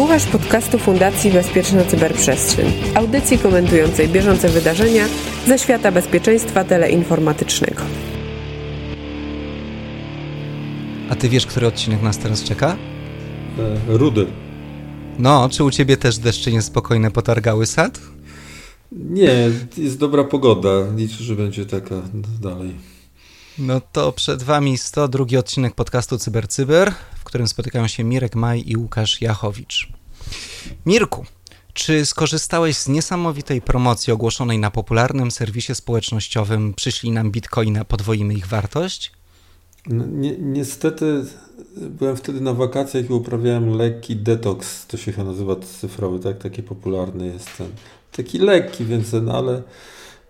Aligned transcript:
Słuchasz 0.00 0.26
podcastu 0.26 0.78
Fundacji 0.78 1.30
Bezpieczna 1.30 1.84
Cyberprzestrzeń, 1.84 2.72
audycji 2.94 3.38
komentującej 3.38 4.08
bieżące 4.08 4.48
wydarzenia 4.48 5.04
ze 5.46 5.58
świata 5.58 5.92
bezpieczeństwa 5.92 6.64
teleinformatycznego. 6.64 7.82
A 11.10 11.14
ty 11.14 11.28
wiesz, 11.28 11.46
który 11.46 11.66
odcinek 11.66 12.02
nas 12.02 12.18
teraz 12.18 12.44
czeka? 12.44 12.76
E, 13.88 13.98
rudy. 13.98 14.26
No, 15.18 15.48
czy 15.48 15.64
u 15.64 15.70
ciebie 15.70 15.96
też 15.96 16.18
deszcze 16.18 16.52
niespokojne 16.52 17.10
potargały 17.10 17.66
sad? 17.66 18.00
Nie, 18.92 19.50
jest 19.76 19.98
dobra 19.98 20.24
pogoda. 20.24 20.70
Liczę, 20.96 21.24
że 21.24 21.34
będzie 21.34 21.66
taka 21.66 21.94
dalej. 22.40 22.74
No 23.58 23.80
to 23.92 24.12
przed 24.12 24.42
wami 24.42 24.78
102 24.78 25.38
odcinek 25.38 25.74
podcastu 25.74 26.18
CyberCyber, 26.18 26.92
w 27.09 27.09
którym 27.30 27.48
spotykają 27.48 27.88
się 27.88 28.04
Mirek 28.04 28.34
Maj 28.34 28.62
i 28.66 28.76
Łukasz 28.76 29.20
Jachowicz. 29.20 29.88
Mirku, 30.86 31.24
czy 31.72 32.06
skorzystałeś 32.06 32.76
z 32.76 32.88
niesamowitej 32.88 33.62
promocji 33.62 34.12
ogłoszonej 34.12 34.58
na 34.58 34.70
popularnym 34.70 35.30
serwisie 35.30 35.74
społecznościowym 35.74 36.74
Przyszli 36.74 37.10
nam 37.10 37.30
bitcoina, 37.30 37.84
podwoimy 37.84 38.34
ich 38.34 38.46
wartość? 38.46 39.12
No, 39.86 40.06
ni 40.06 40.36
niestety 40.38 41.24
byłem 41.76 42.16
wtedy 42.16 42.40
na 42.40 42.54
wakacjach 42.54 43.10
i 43.10 43.12
uprawiałem 43.12 43.76
lekki 43.76 44.16
detoks, 44.16 44.86
to 44.86 44.96
się 44.96 45.12
chyba 45.12 45.24
nazywa 45.24 45.56
cyfrowy, 45.56 46.18
tak? 46.18 46.38
Taki 46.38 46.62
popularny 46.62 47.26
jest 47.26 47.56
ten. 47.58 47.68
Taki 48.12 48.38
lekki, 48.38 48.84
więc 48.84 49.10
ten, 49.10 49.28
ale 49.28 49.62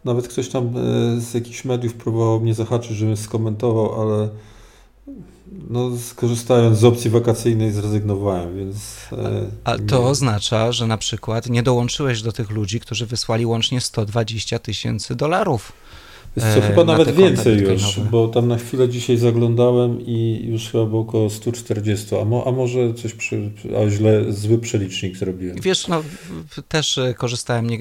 nawet 0.04 0.28
ktoś 0.28 0.48
tam 0.48 0.66
e, 0.66 1.20
z 1.20 1.34
jakichś 1.34 1.64
mediów 1.64 1.94
próbował 1.94 2.40
mnie 2.40 2.54
zahaczyć, 2.54 2.96
żebym 2.96 3.16
skomentował, 3.16 4.02
ale 4.02 4.28
no, 5.70 5.90
skorzystając 5.98 6.78
z 6.78 6.84
opcji 6.84 7.10
wakacyjnej 7.10 7.72
zrezygnowałem, 7.72 8.56
więc... 8.56 8.76
E, 9.12 9.46
A 9.64 9.78
to 9.78 9.98
nie. 9.98 10.06
oznacza, 10.06 10.72
że 10.72 10.86
na 10.86 10.96
przykład 10.96 11.46
nie 11.46 11.62
dołączyłeś 11.62 12.22
do 12.22 12.32
tych 12.32 12.50
ludzi, 12.50 12.80
którzy 12.80 13.06
wysłali 13.06 13.46
łącznie 13.46 13.80
120 13.80 14.58
tysięcy 14.58 15.14
dolarów 15.14 15.72
jest 16.36 16.54
to 16.54 16.60
chyba 16.60 16.84
nawet 16.84 17.10
więcej 17.10 17.58
już, 17.58 18.00
bo 18.00 18.28
tam 18.28 18.48
na 18.48 18.58
chwilę 18.58 18.88
dzisiaj 18.88 19.16
zaglądałem 19.16 20.00
i 20.00 20.46
już 20.48 20.70
chyba 20.70 20.86
było 20.86 21.00
około 21.00 21.30
140, 21.30 22.16
a, 22.16 22.24
mo, 22.24 22.46
a 22.46 22.52
może 22.52 22.94
coś 22.94 23.12
przy, 23.12 23.50
a 23.84 23.90
źle, 23.90 24.32
zły 24.32 24.58
przelicznik 24.58 25.16
zrobiłem. 25.16 25.56
Wiesz, 25.60 25.88
no 25.88 26.02
też 26.68 26.98
e, 26.98 27.14
korzystałem, 27.14 27.70
nie, 27.70 27.78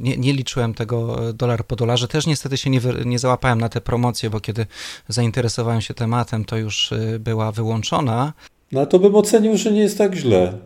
nie, 0.00 0.16
nie 0.16 0.32
liczyłem 0.32 0.74
tego 0.74 1.28
e, 1.28 1.32
dolar 1.32 1.64
po 1.64 1.76
dolarze, 1.76 2.08
też 2.08 2.26
niestety 2.26 2.56
się 2.56 2.70
nie, 2.70 2.80
nie 3.04 3.18
załapałem 3.18 3.60
na 3.60 3.68
te 3.68 3.80
promocje, 3.80 4.30
bo 4.30 4.40
kiedy 4.40 4.66
zainteresowałem 5.08 5.80
się 5.80 5.94
tematem, 5.94 6.44
to 6.44 6.56
już 6.56 6.92
e, 6.92 7.18
była 7.18 7.52
wyłączona. 7.52 8.32
No 8.72 8.86
to 8.86 8.98
bym 8.98 9.14
ocenił, 9.14 9.56
że 9.56 9.72
nie 9.72 9.80
jest 9.80 9.98
tak 9.98 10.14
źle, 10.14 10.58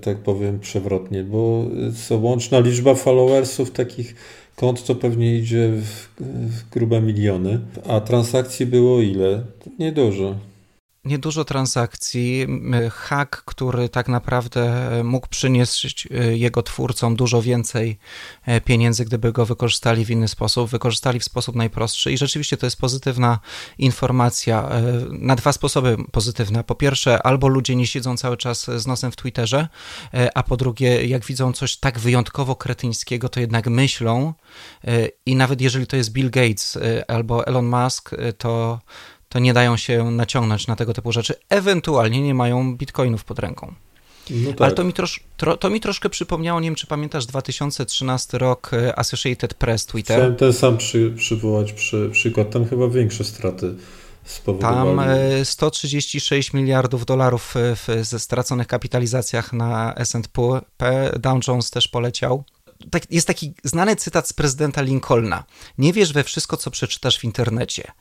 tak 0.00 0.18
powiem 0.18 0.60
przewrotnie, 0.60 1.24
bo 1.24 1.64
co 2.08 2.18
łączna 2.18 2.60
liczba 2.60 2.94
followersów 2.94 3.70
takich 3.70 4.14
Kont 4.58 4.84
to 4.84 4.94
pewnie 4.94 5.36
idzie 5.36 5.68
w, 5.68 6.08
w 6.20 6.70
grube 6.70 7.00
miliony, 7.00 7.60
a 7.88 8.00
transakcji 8.00 8.66
było 8.66 9.00
ile? 9.00 9.42
Niedużo 9.78 10.34
niedużo 11.04 11.44
transakcji. 11.44 12.46
Hack, 12.92 13.42
który 13.44 13.88
tak 13.88 14.08
naprawdę 14.08 14.90
mógł 15.04 15.28
przynieść 15.28 16.08
e, 16.10 16.36
jego 16.36 16.62
twórcom 16.62 17.16
dużo 17.16 17.42
więcej 17.42 17.98
e, 18.46 18.60
pieniędzy, 18.60 19.04
gdyby 19.04 19.32
go 19.32 19.46
wykorzystali 19.46 20.04
w 20.04 20.10
inny 20.10 20.28
sposób, 20.28 20.70
wykorzystali 20.70 21.20
w 21.20 21.24
sposób 21.24 21.56
najprostszy 21.56 22.12
i 22.12 22.18
rzeczywiście 22.18 22.56
to 22.56 22.66
jest 22.66 22.76
pozytywna 22.76 23.38
informacja. 23.78 24.68
E, 24.68 24.82
na 25.10 25.36
dwa 25.36 25.52
sposoby 25.52 25.96
pozytywna. 26.12 26.62
Po 26.62 26.74
pierwsze, 26.74 27.22
albo 27.22 27.48
ludzie 27.48 27.76
nie 27.76 27.86
siedzą 27.86 28.16
cały 28.16 28.36
czas 28.36 28.66
z 28.76 28.86
nosem 28.86 29.12
w 29.12 29.16
Twitterze, 29.16 29.68
a 30.34 30.42
po 30.42 30.56
drugie, 30.56 31.06
jak 31.06 31.24
widzą 31.24 31.52
coś 31.52 31.76
tak 31.76 31.98
wyjątkowo 31.98 32.56
kretyńskiego, 32.56 33.28
to 33.28 33.40
jednak 33.40 33.66
myślą 33.66 34.34
i 35.26 35.36
nawet 35.36 35.60
jeżeli 35.60 35.86
to 35.86 35.96
jest 35.96 36.12
Bill 36.12 36.30
Gates 36.30 36.78
albo 37.08 37.46
Elon 37.46 37.66
Musk, 37.66 38.10
to 38.38 38.78
to 39.28 39.38
nie 39.38 39.54
dają 39.54 39.76
się 39.76 40.10
naciągnąć 40.10 40.66
na 40.66 40.76
tego 40.76 40.94
typu 40.94 41.12
rzeczy. 41.12 41.34
Ewentualnie 41.48 42.22
nie 42.22 42.34
mają 42.34 42.76
bitcoinów 42.76 43.24
pod 43.24 43.38
ręką. 43.38 43.74
No 44.30 44.50
tak. 44.50 44.60
Ale 44.60 44.72
to 44.72 44.84
mi, 44.84 44.92
trosz, 44.92 45.20
tro, 45.36 45.56
to 45.56 45.70
mi 45.70 45.80
troszkę 45.80 46.08
przypomniało, 46.08 46.60
nie 46.60 46.66
wiem 46.66 46.74
czy 46.74 46.86
pamiętasz, 46.86 47.26
2013 47.26 48.38
rok 48.38 48.70
e, 48.74 48.98
Associated 48.98 49.54
Press 49.54 49.86
Twitter. 49.86 50.16
Chciałem 50.16 50.36
ten 50.36 50.52
sam 50.52 50.76
przy, 50.76 51.12
przywołać 51.16 51.72
przy, 51.72 52.08
przykład, 52.12 52.50
tam 52.50 52.66
chyba 52.66 52.88
większe 52.88 53.24
straty 53.24 53.74
spowodowali. 54.24 54.96
Tam 54.96 55.44
136 55.44 56.54
e, 56.54 56.58
miliardów 56.58 57.06
dolarów 57.06 57.54
w, 57.56 58.06
ze 58.06 58.18
straconych 58.18 58.66
kapitalizacjach 58.66 59.52
na 59.52 59.94
S&P, 59.94 60.60
Dow 61.20 61.46
Jones 61.48 61.70
też 61.70 61.88
poleciał 61.88 62.44
tak, 62.90 63.12
jest 63.12 63.26
taki 63.26 63.54
znany 63.64 63.96
cytat 63.96 64.28
z 64.28 64.32
prezydenta 64.32 64.82
Lincolna. 64.82 65.44
Nie 65.78 65.92
wierz 65.92 66.12
we 66.12 66.24
wszystko, 66.24 66.56
co 66.56 66.70
przeczytasz 66.70 67.18
w 67.18 67.24
internecie. 67.24 67.92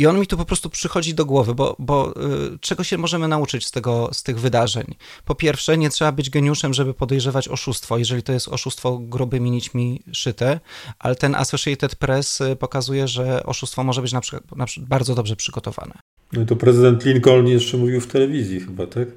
I 0.00 0.06
on 0.06 0.20
mi 0.20 0.26
tu 0.26 0.36
po 0.36 0.44
prostu 0.44 0.70
przychodzi 0.70 1.14
do 1.14 1.26
głowy, 1.26 1.54
bo, 1.54 1.76
bo 1.78 2.14
y, 2.54 2.58
czego 2.60 2.84
się 2.84 2.98
możemy 2.98 3.28
nauczyć 3.28 3.66
z, 3.66 3.70
tego, 3.70 4.10
z 4.12 4.22
tych 4.22 4.40
wydarzeń? 4.40 4.94
Po 5.24 5.34
pierwsze, 5.34 5.78
nie 5.78 5.90
trzeba 5.90 6.12
być 6.12 6.30
geniuszem, 6.30 6.74
żeby 6.74 6.94
podejrzewać 6.94 7.48
oszustwo, 7.48 7.98
jeżeli 7.98 8.22
to 8.22 8.32
jest 8.32 8.48
oszustwo 8.48 8.98
grubymi 8.98 9.50
nićmi 9.50 10.02
szyte, 10.12 10.60
ale 10.98 11.16
ten 11.16 11.34
Associated 11.34 11.96
Press 11.96 12.40
y, 12.40 12.56
pokazuje, 12.56 13.08
że 13.08 13.42
oszustwo 13.44 13.84
może 13.84 14.02
być 14.02 14.12
na 14.12 14.20
przykład, 14.20 14.56
na 14.56 14.66
przykład 14.66 14.88
bardzo 14.88 15.14
dobrze 15.14 15.36
przygotowane. 15.36 15.94
No 16.32 16.42
i 16.42 16.46
to 16.46 16.56
prezydent 16.56 17.04
Lincoln 17.04 17.46
jeszcze 17.46 17.76
mówił 17.76 18.00
w 18.00 18.06
telewizji 18.06 18.60
chyba, 18.60 18.86
tak? 18.86 19.08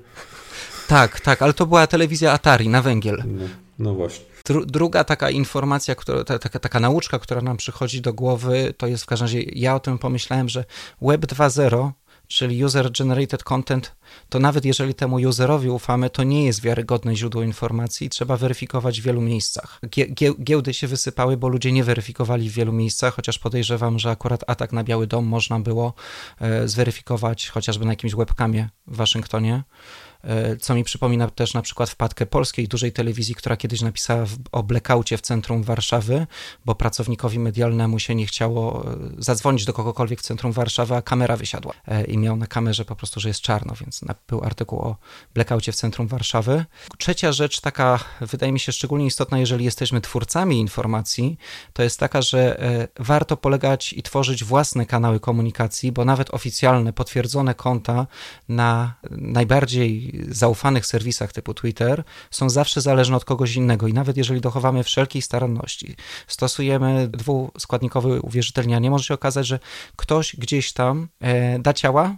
Tak, 0.87 1.19
tak, 1.19 1.41
ale 1.41 1.53
to 1.53 1.65
była 1.65 1.87
telewizja 1.87 2.31
Atari 2.31 2.69
na 2.69 2.81
węgiel. 2.81 3.23
No, 3.25 3.47
no 3.79 3.93
właśnie. 3.93 4.30
Dru 4.46 4.66
druga 4.66 5.03
taka 5.03 5.29
informacja, 5.29 5.96
która, 5.96 6.24
ta, 6.24 6.40
taka, 6.40 6.59
taka 6.59 6.79
nauczka, 6.79 7.19
która 7.19 7.41
nam 7.41 7.57
przychodzi 7.57 8.02
do 8.02 8.13
głowy, 8.13 8.74
to 8.78 8.88
jest 8.88 9.03
w 9.03 9.06
każdym 9.06 9.25
razie, 9.25 9.41
ja 9.41 9.75
o 9.75 9.79
tym 9.79 9.97
pomyślałem, 9.97 10.50
że 10.50 10.66
Web 11.02 11.22
2.0 11.22 11.91
czyli 12.31 12.66
user 12.66 12.91
generated 12.91 13.44
content, 13.44 13.96
to 14.29 14.40
nawet 14.40 14.66
jeżeli 14.66 14.94
temu 14.94 15.16
userowi 15.16 15.69
ufamy, 15.69 16.09
to 16.09 16.24
nie 16.24 16.46
jest 16.46 16.62
wiarygodne 16.62 17.16
źródło 17.16 17.44
informacji, 17.44 18.09
trzeba 18.09 18.38
weryfikować 18.38 19.02
w 19.02 19.03
wielu 19.03 19.22
miejscach. 19.22 19.79
Giełdy 20.44 20.73
się 20.73 20.88
wysypały, 20.88 21.38
bo 21.38 21.47
ludzie 21.47 21.72
nie 21.72 21.84
weryfikowali 21.84 22.50
w 22.50 22.53
wielu 22.53 22.73
miejscach, 22.73 23.16
chociaż 23.16 23.40
podejrzewam, 23.40 24.00
że 24.00 24.09
akurat 24.09 24.44
atak 24.47 24.73
na 24.73 24.84
Biały 24.84 25.08
Dom 25.08 25.25
można 25.25 25.59
było 25.59 25.94
e, 26.40 26.68
zweryfikować 26.68 27.50
chociażby 27.50 27.85
na 27.85 27.91
jakimś 27.91 28.16
webkamie 28.16 28.69
w 28.88 28.96
Waszyngtonie. 28.96 29.63
E, 30.23 30.57
co 30.57 30.75
mi 30.75 30.83
przypomina 30.83 31.29
też 31.29 31.53
na 31.53 31.61
przykład 31.61 31.89
wpadkę 31.89 32.25
polskiej 32.25 32.67
dużej 32.67 32.91
telewizji, 32.91 33.35
która 33.35 33.57
kiedyś 33.57 33.81
napisała 33.81 34.25
o 34.51 34.63
blackoutie 34.63 35.17
w 35.17 35.21
centrum 35.21 35.63
Warszawy, 35.63 36.27
bo 36.65 36.75
pracownikowi 36.75 37.39
medialnemu 37.39 37.99
się 37.99 38.15
nie 38.15 38.25
chciało 38.25 38.85
e, 38.85 38.97
zadzwonić 39.17 39.65
do 39.65 39.73
kogokolwiek 39.73 40.19
w 40.19 40.23
centrum 40.23 40.51
Warszawy, 40.51 40.95
a 40.95 41.01
kamera 41.01 41.37
wysiadła 41.37 41.73
e, 41.87 42.03
i 42.03 42.17
miał 42.17 42.37
na 42.37 42.47
kamerze 42.47 42.85
po 42.85 42.95
prostu, 42.95 43.19
że 43.19 43.27
jest 43.27 43.41
czarno, 43.41 43.73
więc 43.81 44.01
był 44.27 44.43
artykuł 44.43 44.79
o 44.79 44.95
blackoutie 45.33 45.71
w 45.71 45.75
centrum 45.75 46.07
Warszawy. 46.07 46.65
Trzecia 46.97 47.31
rzecz, 47.31 47.61
taka 47.61 47.99
wydaje 48.21 48.51
mi 48.51 48.59
się 48.59 48.71
szczególnie 48.71 49.05
istotna, 49.05 49.39
jeżeli 49.39 49.65
jesteśmy 49.65 50.01
twórcami 50.01 50.59
informacji, 50.59 51.37
to 51.73 51.83
jest 51.83 51.99
taka, 51.99 52.21
że 52.21 52.57
warto 52.99 53.37
polegać 53.37 53.93
i 53.93 54.03
tworzyć 54.03 54.43
własne 54.43 54.85
kanały 54.85 55.19
komunikacji, 55.19 55.91
bo 55.91 56.05
nawet 56.05 56.33
oficjalne, 56.33 56.93
potwierdzone 56.93 57.55
konta 57.55 58.07
na 58.49 58.93
najbardziej 59.11 60.10
zaufanych 60.29 60.85
serwisach 60.85 61.33
typu 61.33 61.53
Twitter 61.53 62.03
są 62.31 62.49
zawsze 62.49 62.81
zależne 62.81 63.17
od 63.17 63.25
kogoś 63.25 63.55
innego 63.55 63.88
i 63.88 63.94
nawet 63.94 64.17
jeżeli 64.17 64.41
dochowamy 64.41 64.83
wszelkiej 64.83 65.22
staranności, 65.22 65.95
stosujemy 66.27 67.07
dwuskładnikowe 67.07 68.22
uwierzytelnianie, 68.22 68.91
może 68.91 69.03
się 69.03 69.13
okazać, 69.13 69.47
że 69.47 69.59
ktoś 69.95 70.35
gdzieś 70.35 70.73
tam 70.73 71.07
e, 71.19 71.59
da 71.59 71.73
ciała, 71.73 72.17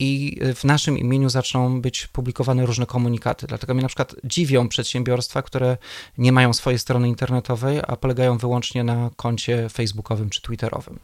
i 0.00 0.40
w 0.54 0.64
naszym 0.64 0.98
imieniu 0.98 1.30
zaczną 1.30 1.80
być 1.80 2.06
publikowane 2.06 2.66
różne 2.66 2.86
komunikaty. 2.86 3.46
Dlatego 3.46 3.74
mnie 3.74 3.82
na 3.82 3.88
przykład 3.88 4.16
dziwią 4.24 4.68
przedsiębiorstwa, 4.68 5.42
które 5.42 5.76
nie 6.18 6.32
mają 6.32 6.52
swojej 6.52 6.78
strony 6.78 7.08
internetowej, 7.08 7.80
a 7.86 7.96
polegają 7.96 8.38
wyłącznie 8.38 8.84
na 8.84 9.10
koncie 9.16 9.68
facebookowym 9.68 10.30
czy 10.30 10.42
twitterowym. 10.42 10.98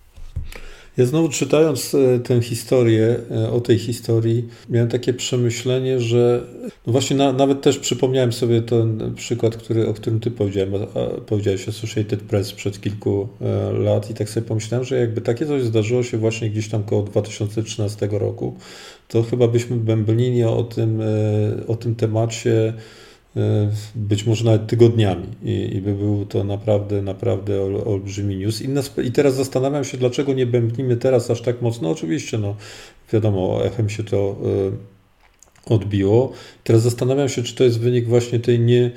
Ja 0.96 1.06
znowu 1.06 1.28
czytając 1.28 1.94
e, 1.94 2.19
tę 2.19 2.43
historię, 2.43 3.16
e, 3.31 3.50
o 3.50 3.60
tej 3.60 3.78
historii, 3.78 4.48
miałem 4.70 4.88
takie 4.88 5.14
przemyślenie, 5.14 6.00
że 6.00 6.46
no 6.87 6.93
właśnie 6.93 7.16
na, 7.16 7.32
nawet 7.32 7.60
też 7.60 7.78
przypomniałem 7.78 8.32
sobie 8.32 8.62
ten 8.62 9.14
przykład, 9.14 9.56
który, 9.56 9.88
o 9.88 9.94
którym 9.94 10.20
ty 10.20 10.31
powiedziałem, 10.31 10.72
powiedziałeś 11.26 11.69
Associated 11.69 12.22
Press 12.22 12.52
przed 12.52 12.81
kilku 12.81 13.28
e, 13.40 13.72
lat 13.72 14.10
i 14.10 14.14
tak 14.14 14.28
sobie 14.28 14.46
pomyślałem, 14.46 14.84
że 14.84 14.98
jakby 14.98 15.20
takie 15.20 15.46
coś 15.46 15.62
zdarzyło 15.62 16.02
się 16.02 16.19
właśnie 16.19 16.50
gdzieś 16.50 16.69
tam 16.69 16.82
koło 16.82 17.02
2013 17.02 18.08
roku, 18.12 18.56
to 19.08 19.22
chyba 19.22 19.49
byśmy 19.49 19.76
bęblili 19.76 20.44
o 20.44 20.62
tym, 20.62 21.00
o 21.69 21.76
tym 21.76 21.94
temacie 21.94 22.75
być 23.94 24.27
może 24.27 24.44
nawet 24.44 24.67
tygodniami 24.67 25.27
i, 25.43 25.77
i 25.77 25.81
by 25.81 25.94
był 25.94 26.27
to 26.27 26.44
naprawdę, 26.44 27.03
naprawdę 27.03 27.62
ol, 27.62 27.83
olbrzymi 27.87 28.37
news. 28.37 28.62
Inna, 28.62 28.81
I 29.05 29.12
teraz 29.12 29.35
zastanawiam 29.35 29.85
się, 29.85 29.99
dlaczego 29.99 30.33
nie 30.33 30.47
bębnimy 30.47 30.97
teraz 30.97 31.31
aż 31.31 31.41
tak 31.41 31.62
mocno. 31.62 31.91
Oczywiście, 31.91 32.38
no 32.38 32.56
wiadomo, 33.12 33.65
echem 33.65 33.88
się 33.88 34.05
to 34.05 34.37
odbiło. 35.67 36.33
Teraz 36.65 36.83
zastanawiam 36.83 37.29
się, 37.29 37.43
czy 37.43 37.55
to 37.55 37.65
jest 37.65 37.81
wynik 37.81 38.09
właśnie 38.09 38.41
tej 38.41 38.61
nie, 38.61 38.91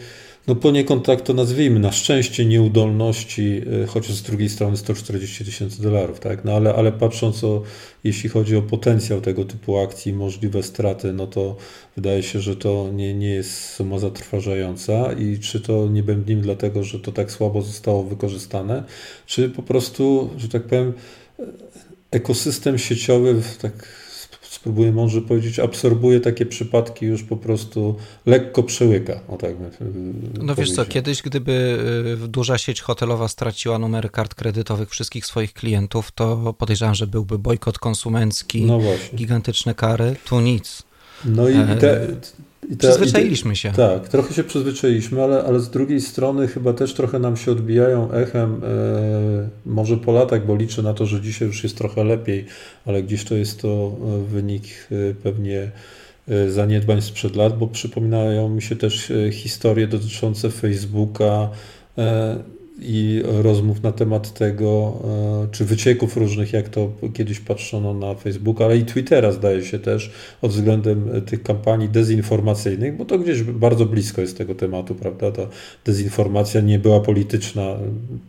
no 0.49 0.55
poniekąd 0.55 1.05
tak 1.05 1.21
to 1.21 1.33
nazwijmy, 1.33 1.79
na 1.79 1.91
szczęście 1.91 2.45
nieudolności, 2.45 3.61
e, 3.83 3.85
chociaż 3.85 4.15
z 4.15 4.23
drugiej 4.23 4.49
strony 4.49 4.77
140 4.77 5.45
tysięcy 5.45 5.81
dolarów, 5.81 6.19
tak? 6.19 6.45
No 6.45 6.53
ale, 6.53 6.73
ale 6.75 6.91
patrząc 6.91 7.43
o, 7.43 7.63
jeśli 8.03 8.29
chodzi 8.29 8.55
o 8.55 8.61
potencjał 8.61 9.21
tego 9.21 9.45
typu 9.45 9.77
akcji, 9.77 10.13
możliwe 10.13 10.63
straty, 10.63 11.13
no 11.13 11.27
to 11.27 11.55
wydaje 11.95 12.23
się, 12.23 12.39
że 12.39 12.55
to 12.55 12.89
nie, 12.93 13.13
nie 13.13 13.29
jest 13.29 13.65
suma 13.65 13.99
zatrważająca 13.99 15.13
i 15.13 15.39
czy 15.39 15.61
to 15.61 15.87
nie 15.87 16.03
będzie 16.03 16.35
dlatego, 16.35 16.83
że 16.83 16.99
to 16.99 17.11
tak 17.11 17.31
słabo 17.31 17.61
zostało 17.61 18.03
wykorzystane, 18.03 18.83
czy 19.25 19.49
po 19.49 19.63
prostu, 19.63 20.29
że 20.37 20.49
tak 20.49 20.63
powiem, 20.63 20.93
e, 21.39 21.43
ekosystem 22.11 22.77
sieciowy 22.77 23.41
tak 23.61 23.98
spróbuję 24.59 24.91
mądrze 24.91 25.21
powiedzieć, 25.21 25.59
absorbuje 25.59 26.19
takie 26.19 26.45
przypadki 26.45 27.05
już 27.05 27.23
po 27.23 27.37
prostu 27.37 27.95
lekko 28.25 28.63
przełyka. 28.63 29.19
O 29.27 29.37
tak 29.37 29.51
no 30.41 30.55
wiesz 30.55 30.71
co, 30.71 30.85
kiedyś 30.85 31.21
gdyby 31.21 31.77
y, 32.23 32.27
duża 32.27 32.57
sieć 32.57 32.81
hotelowa 32.81 33.27
straciła 33.27 33.79
numery 33.79 34.09
kart 34.09 34.35
kredytowych 34.35 34.89
wszystkich 34.89 35.25
swoich 35.25 35.53
klientów, 35.53 36.11
to 36.11 36.53
podejrzewam, 36.57 36.95
że 36.95 37.07
byłby 37.07 37.39
bojkot 37.39 37.79
konsumencki, 37.79 38.65
no 38.65 38.79
gigantyczne 39.15 39.75
kary, 39.75 40.15
tu 40.25 40.39
nic. 40.39 40.83
No 41.25 41.49
i 41.49 41.55
te, 41.79 42.07
i 42.69 42.77
te, 42.77 42.87
Przyzwyczailiśmy 42.87 43.55
się. 43.55 43.71
Tak, 43.71 44.09
trochę 44.09 44.33
się 44.33 44.43
przyzwyczailiśmy, 44.43 45.23
ale, 45.23 45.43
ale 45.43 45.59
z 45.59 45.69
drugiej 45.69 46.01
strony 46.01 46.47
chyba 46.47 46.73
też 46.73 46.93
trochę 46.93 47.19
nam 47.19 47.37
się 47.37 47.51
odbijają 47.51 48.11
echem, 48.11 48.61
e, 48.63 49.49
może 49.65 49.97
po 49.97 50.11
latach, 50.11 50.45
bo 50.45 50.55
liczę 50.55 50.81
na 50.81 50.93
to, 50.93 51.05
że 51.05 51.21
dzisiaj 51.21 51.47
już 51.47 51.63
jest 51.63 51.77
trochę 51.77 52.03
lepiej, 52.03 52.45
ale 52.85 53.03
gdzieś 53.03 53.23
to 53.23 53.35
jest 53.35 53.61
to 53.61 53.95
e, 54.01 54.23
wynik 54.27 54.63
e, 54.91 55.13
pewnie 55.13 55.71
e, 56.27 56.49
zaniedbań 56.49 57.01
sprzed 57.01 57.35
lat, 57.35 57.57
bo 57.57 57.67
przypominają 57.67 58.49
mi 58.49 58.61
się 58.61 58.75
też 58.75 59.13
historie 59.31 59.87
dotyczące 59.87 60.49
Facebooka, 60.49 61.49
i 62.81 63.23
rozmów 63.25 63.83
na 63.83 63.91
temat 63.91 64.33
tego, 64.33 64.93
e, 65.43 65.47
czy 65.51 65.65
wycieków 65.65 66.17
różnych, 66.17 66.53
jak 66.53 66.69
to 66.69 66.91
kiedyś 67.13 67.39
patrzono 67.39 67.93
na 67.93 68.15
Facebooka, 68.15 68.65
ale 68.65 68.77
i 68.77 68.85
Twittera 68.85 69.31
zdaje 69.31 69.63
się 69.63 69.79
też, 69.79 70.11
pod 70.41 70.51
względem 70.51 71.21
tych 71.25 71.43
kampanii 71.43 71.89
dezinformacyjnych, 71.89 72.97
bo 72.97 73.05
to 73.05 73.19
gdzieś 73.19 73.43
bardzo 73.43 73.85
blisko 73.85 74.21
jest 74.21 74.37
tego 74.37 74.55
tematu, 74.55 74.95
prawda? 74.95 75.31
Ta 75.31 75.41
dezinformacja 75.85 76.61
nie 76.61 76.79
była 76.79 76.99
polityczna, 76.99 77.77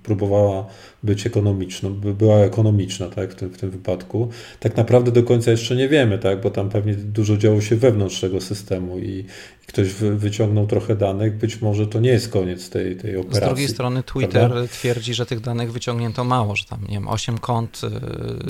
próbowała 0.02 0.66
być 1.02 1.26
ekonomiczną, 1.26 1.90
była 1.94 2.36
ekonomiczna 2.36 3.06
tak, 3.06 3.32
w, 3.32 3.34
tym, 3.34 3.48
w 3.48 3.58
tym 3.58 3.70
wypadku. 3.70 4.28
Tak 4.60 4.76
naprawdę 4.76 5.12
do 5.12 5.22
końca 5.22 5.50
jeszcze 5.50 5.76
nie 5.76 5.88
wiemy, 5.88 6.18
tak, 6.18 6.40
bo 6.40 6.50
tam 6.50 6.68
pewnie 6.68 6.94
dużo 6.94 7.36
działo 7.36 7.60
się 7.60 7.76
wewnątrz 7.76 8.20
tego 8.20 8.40
systemu 8.40 8.98
i, 8.98 9.24
ktoś 9.70 9.92
wyciągnął 9.94 10.66
trochę 10.66 10.96
danych, 10.96 11.36
być 11.36 11.60
może 11.60 11.86
to 11.86 12.00
nie 12.00 12.10
jest 12.10 12.28
koniec 12.28 12.70
tej, 12.70 12.96
tej 12.96 13.16
operacji. 13.16 13.42
Z 13.42 13.46
drugiej 13.46 13.68
strony 13.68 14.02
Twitter 14.02 14.50
prawda? 14.50 14.68
twierdzi, 14.68 15.14
że 15.14 15.26
tych 15.26 15.40
danych 15.40 15.72
wyciągnięto 15.72 16.24
mało, 16.24 16.56
że 16.56 16.64
tam, 16.64 16.80
nie 16.88 16.94
wiem, 16.94 17.08
8 17.08 17.38
kont. 17.38 17.80
Y, 17.84 17.90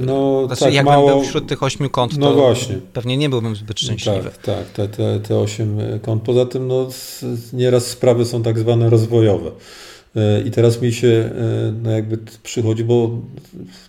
no, 0.07 0.47
znaczy, 0.47 0.65
tak, 0.65 0.75
jakbym 0.75 0.95
mało... 0.95 1.09
był 1.09 1.23
wśród 1.23 1.49
tych 1.49 1.63
8 1.63 1.89
kont, 1.89 2.19
no 2.19 2.31
to 2.31 2.37
właśnie. 2.37 2.79
pewnie 2.93 3.17
nie 3.17 3.29
byłbym 3.29 3.57
zbyt 3.57 3.81
szczęśliwy. 3.81 4.23
Tak, 4.23 4.39
tak 4.39 4.69
te, 4.69 4.89
te, 4.89 5.21
te 5.21 5.39
8 5.39 5.79
kont. 6.03 6.23
Poza 6.23 6.47
tym 6.47 6.69
no, 6.69 6.89
nieraz 7.53 7.87
sprawy 7.87 8.25
są 8.25 8.43
tak 8.43 8.59
zwane 8.59 8.91
rozwojowe. 8.91 9.51
E, 10.17 10.43
I 10.43 10.51
teraz 10.51 10.83
mi 10.83 10.93
się 10.93 11.09
e, 11.09 11.73
no 11.83 11.91
jakby 11.91 12.19
przychodzi, 12.43 12.85
bo 12.85 13.21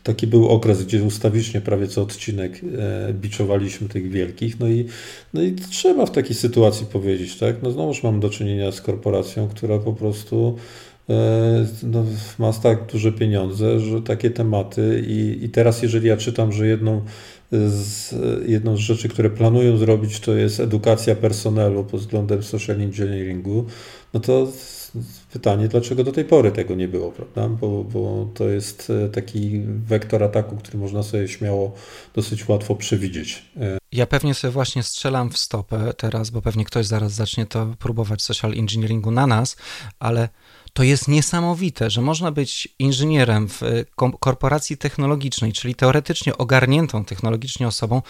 taki 0.04 0.28
był 0.28 0.50
okres, 0.50 0.84
gdzie 0.84 1.04
ustawicznie 1.04 1.62
prawie 1.62 1.88
co 1.88 2.02
odcinek 2.02 2.62
e, 2.64 3.14
biczowaliśmy 3.14 3.90
tych 3.90 4.12
wielkich, 4.12 4.60
no 4.60 4.68
i, 4.68 4.86
no 5.34 5.42
i 5.42 5.52
trzeba 5.52 6.06
w 6.06 6.12
takiej 6.12 6.36
sytuacji 6.36 6.86
powiedzieć, 6.86 7.38
tak? 7.38 7.64
No 7.64 7.72
znowuż 7.72 8.04
mam 8.04 8.20
do 8.20 8.30
czynienia 8.30 8.72
z 8.72 8.82
korporacją, 8.82 9.48
która 9.48 9.80
po 9.80 9.94
prostu 9.94 10.58
no, 11.84 12.06
ma 12.40 12.54
tak 12.54 12.92
duże 12.92 13.12
pieniądze, 13.12 13.80
że 13.80 14.02
takie 14.02 14.30
tematy 14.30 15.04
i, 15.08 15.46
i 15.46 15.50
teraz 15.50 15.82
jeżeli 15.82 16.08
ja 16.08 16.18
czytam, 16.18 16.52
że 16.52 16.68
jedną 16.68 17.02
z, 17.52 18.16
jedną 18.48 18.78
z 18.78 18.80
rzeczy, 18.80 19.10
które 19.10 19.30
planują 19.30 19.78
zrobić, 19.78 20.20
to 20.20 20.34
jest 20.34 20.60
edukacja 20.60 21.16
personelu 21.16 21.84
pod 21.84 22.00
względem 22.00 22.44
social 22.44 22.82
engineeringu, 22.82 23.66
no 24.14 24.20
to 24.20 24.48
pytanie, 25.34 25.68
dlaczego 25.68 26.04
do 26.04 26.12
tej 26.12 26.26
pory 26.26 26.52
tego 26.52 26.76
nie 26.76 26.88
było, 26.88 27.12
prawda? 27.12 27.50
Bo, 27.50 27.84
bo 27.84 28.28
to 28.34 28.50
jest 28.50 28.92
e, 29.06 29.10
taki 29.10 29.62
wektor 29.66 30.24
ataku, 30.24 30.58
który 30.58 30.78
można 30.78 31.04
sobie 31.04 31.28
śmiało 31.28 31.74
dosyć 32.14 32.48
łatwo 32.48 32.76
przewidzieć. 32.76 33.46
E, 33.58 33.78
ja 33.92 34.06
pewnie 34.06 34.34
sobie 34.34 34.52
właśnie 34.52 34.84
strzelam 34.84 35.30
w 35.30 35.38
stopę 35.38 35.94
teraz, 35.98 36.30
bo 36.30 36.42
pewnie 36.42 36.66
ktoś 36.66 36.86
zaraz 36.86 37.12
zacznie 37.12 37.46
to 37.46 37.76
próbować 37.80 38.22
social 38.22 38.52
engineeringu 38.52 39.12
na 39.12 39.28
nas, 39.28 39.56
ale 40.00 40.30
to 40.74 40.84
jest 40.84 41.08
niesamowite, 41.08 41.90
że 41.90 42.02
można 42.02 42.32
być 42.32 42.68
inżynierem 42.80 43.50
w 43.50 43.64
e, 43.64 43.86
korporacji 44.20 44.78
technologicznej, 44.78 45.54
czyli 45.54 45.76
teoretycznie 45.76 46.38
ogarniętą 46.38 47.06
technologicznie 47.06 47.68
osobą, 47.68 48.02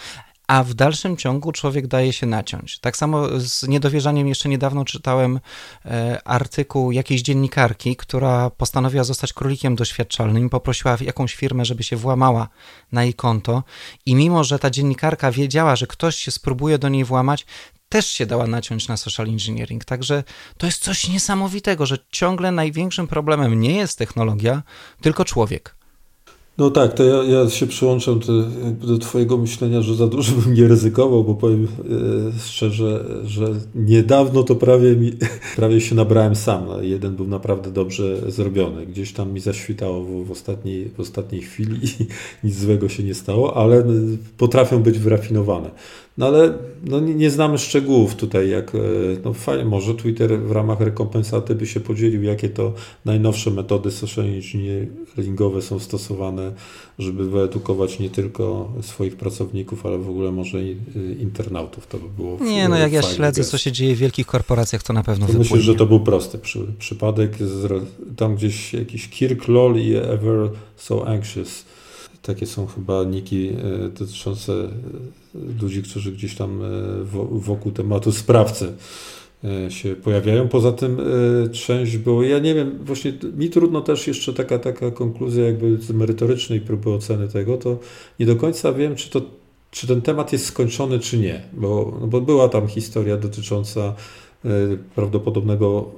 a 0.48 0.64
w 0.64 0.74
dalszym 0.74 1.16
ciągu 1.16 1.52
człowiek 1.52 1.86
daje 1.86 2.12
się 2.12 2.26
naciąć. 2.26 2.78
Tak 2.78 2.96
samo 2.96 3.40
z 3.40 3.68
niedowierzaniem 3.68 4.28
jeszcze 4.28 4.48
niedawno 4.48 4.84
czytałem 4.84 5.40
e, 5.84 6.20
artykuł 6.24 6.92
jakiejś 6.92 7.22
dziennikarki, 7.22 7.96
która 7.96 8.50
postanowiła 8.50 9.04
zostać 9.04 9.32
królikiem 9.32 9.76
doświadczalnym 9.76 10.50
poprosiła 10.50 10.96
jakąś 11.00 11.34
firmę, 11.34 11.64
żeby 11.64 11.82
się 11.82 11.96
włamała 11.96 12.48
na 12.92 13.04
jej 13.04 13.14
konto 13.14 13.62
i 14.06 14.14
mimo, 14.14 14.44
że 14.44 14.58
ta 14.58 14.70
dziennikarka 14.70 15.32
wiedziała, 15.32 15.76
że 15.76 15.86
ktoś 15.86 16.16
się 16.16 16.30
spróbuje 16.30 16.78
do 16.78 16.88
niej 16.88 17.04
włamać, 17.04 17.46
też 17.88 18.06
się 18.06 18.26
dała 18.26 18.46
naciąć 18.46 18.88
na 18.88 18.96
social 18.96 19.28
engineering. 19.28 19.84
Także 19.84 20.24
to 20.58 20.66
jest 20.66 20.82
coś 20.82 21.08
niesamowitego, 21.08 21.86
że 21.86 21.98
ciągle 22.10 22.52
największym 22.52 23.06
problemem 23.06 23.60
nie 23.60 23.76
jest 23.76 23.98
technologia, 23.98 24.62
tylko 25.00 25.24
człowiek. 25.24 25.81
No 26.62 26.70
tak, 26.70 26.94
to 26.94 27.04
ja, 27.04 27.22
ja 27.22 27.50
się 27.50 27.66
przyłączam 27.66 28.18
do, 28.18 28.42
do 28.86 28.98
Twojego 28.98 29.36
myślenia, 29.36 29.82
że 29.82 29.94
za 29.94 30.06
dużo 30.06 30.32
bym 30.32 30.54
nie 30.54 30.68
ryzykował, 30.68 31.24
bo 31.24 31.34
powiem 31.34 31.64
e, 31.64 32.38
szczerze, 32.38 33.04
że 33.24 33.46
niedawno 33.74 34.42
to 34.42 34.54
prawie, 34.54 34.96
mi, 34.96 35.12
prawie 35.56 35.80
się 35.80 35.94
nabrałem 35.94 36.36
sam. 36.36 36.66
Jeden 36.80 37.16
był 37.16 37.26
naprawdę 37.26 37.70
dobrze 37.70 38.30
zrobiony. 38.30 38.86
Gdzieś 38.86 39.12
tam 39.12 39.32
mi 39.32 39.40
zaświtało 39.40 40.04
w, 40.04 40.26
w, 40.26 40.30
ostatniej, 40.30 40.88
w 40.88 41.00
ostatniej 41.00 41.42
chwili 41.42 41.80
i 41.84 42.06
nic 42.46 42.58
złego 42.58 42.88
się 42.88 43.02
nie 43.02 43.14
stało, 43.14 43.56
ale 43.56 43.84
potrafią 44.38 44.82
być 44.82 44.98
wyrafinowane. 44.98 45.70
No 46.18 46.26
ale 46.26 46.58
no, 46.84 47.00
nie, 47.00 47.14
nie, 47.14 47.30
znamy 47.30 47.58
szczegółów 47.58 48.14
tutaj, 48.14 48.50
jak, 48.50 48.74
e, 48.74 48.78
no 49.24 49.32
fajnie, 49.32 49.64
może 49.64 49.94
Twitter 49.94 50.40
w 50.40 50.50
ramach 50.50 50.80
rekompensaty 50.80 51.54
by 51.54 51.66
się 51.66 51.80
podzielił, 51.80 52.22
jakie 52.22 52.48
to 52.48 52.72
najnowsze 53.04 53.50
metody 53.50 53.90
social 53.90 54.24
engineeringowe 54.24 55.62
są 55.62 55.78
stosowane, 55.78 56.52
żeby 56.98 57.30
wyedukować 57.30 57.98
nie 57.98 58.10
tylko 58.10 58.72
swoich 58.80 59.16
pracowników, 59.16 59.86
ale 59.86 59.98
w 59.98 60.10
ogóle 60.10 60.32
może 60.32 60.62
i 60.62 60.76
internautów. 61.20 61.86
To 61.86 61.98
by 61.98 62.08
było 62.08 62.38
Nie, 62.40 62.68
no 62.68 62.78
jak 62.78 62.92
ja 62.92 63.02
śledzę, 63.02 63.44
co 63.44 63.58
się 63.58 63.72
dzieje 63.72 63.94
w 63.94 63.98
wielkich 63.98 64.26
korporacjach, 64.26 64.82
to 64.82 64.92
na 64.92 65.02
pewno 65.02 65.26
to 65.26 65.32
Myślę, 65.32 65.60
że 65.60 65.74
to 65.74 65.86
był 65.86 66.00
prosty 66.00 66.38
przy, 66.38 66.66
przypadek. 66.78 67.32
Tam 68.16 68.36
gdzieś 68.36 68.74
jakiś 68.74 69.08
Kirk 69.08 69.48
Lol 69.48 69.76
i 69.76 69.94
Ever 69.94 70.50
So 70.76 71.08
Anxious 71.08 71.64
takie 72.22 72.46
są 72.46 72.66
chyba 72.66 73.04
niki 73.04 73.48
e, 73.48 73.88
dotyczące 73.88 74.52
e, 74.52 74.68
ludzi, 75.62 75.82
którzy 75.82 76.12
gdzieś 76.12 76.34
tam 76.34 76.62
e, 76.62 76.68
wokół 77.30 77.72
tematu 77.72 78.12
sprawcy 78.12 78.72
się 79.68 79.96
pojawiają. 79.96 80.48
Poza 80.48 80.72
tym 80.72 80.98
część 81.52 81.96
było, 81.96 82.22
ja 82.22 82.38
nie 82.38 82.54
wiem, 82.54 82.78
właśnie 82.84 83.12
mi 83.36 83.50
trudno 83.50 83.80
też 83.80 84.06
jeszcze 84.06 84.32
taka, 84.32 84.58
taka 84.58 84.90
konkluzja 84.90 85.44
jakby 85.44 85.76
z 85.76 85.90
merytorycznej 85.90 86.60
próby 86.60 86.90
oceny 86.90 87.28
tego, 87.28 87.56
to 87.56 87.78
nie 88.20 88.26
do 88.26 88.36
końca 88.36 88.72
wiem, 88.72 88.96
czy 88.96 89.10
to 89.10 89.22
czy 89.70 89.86
ten 89.86 90.02
temat 90.02 90.32
jest 90.32 90.46
skończony, 90.46 90.98
czy 90.98 91.18
nie, 91.18 91.42
bo, 91.52 91.98
no 92.00 92.06
bo 92.06 92.20
była 92.20 92.48
tam 92.48 92.68
historia 92.68 93.16
dotycząca 93.16 93.94
prawdopodobnego, 94.94 95.90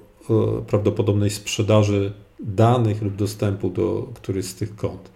prawdopodobnej 0.67 1.31
sprzedaży 1.31 2.13
danych 2.41 3.03
lub 3.03 3.17
dostępu 3.17 3.71
do 3.71 4.09
którychś 4.15 4.49
z 4.49 4.55
tych 4.55 4.77
kont. 4.77 5.11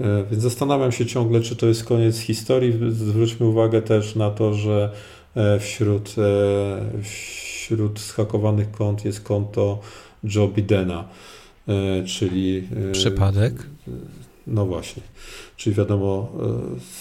E, 0.00 0.24
więc 0.30 0.42
zastanawiam 0.42 0.92
się 0.92 1.06
ciągle, 1.06 1.40
czy 1.40 1.56
to 1.56 1.66
jest 1.66 1.84
koniec 1.84 2.18
historii. 2.18 2.72
Zwróćmy 2.90 3.46
uwagę 3.46 3.82
też 3.82 4.14
na 4.14 4.30
to, 4.30 4.54
że 4.54 4.90
e, 5.34 5.58
wśród, 5.60 6.14
e, 6.18 7.02
wśród 7.02 8.00
zhakowanych 8.00 8.70
kont 8.70 9.04
jest 9.04 9.20
konto 9.20 9.80
Joe 10.34 10.48
Bidena, 10.48 11.08
czyli. 12.06 12.68
Przypadek? 12.92 13.66
No 14.46 14.66
właśnie. 14.66 15.02
Czyli 15.56 15.76
wiadomo, 15.76 16.32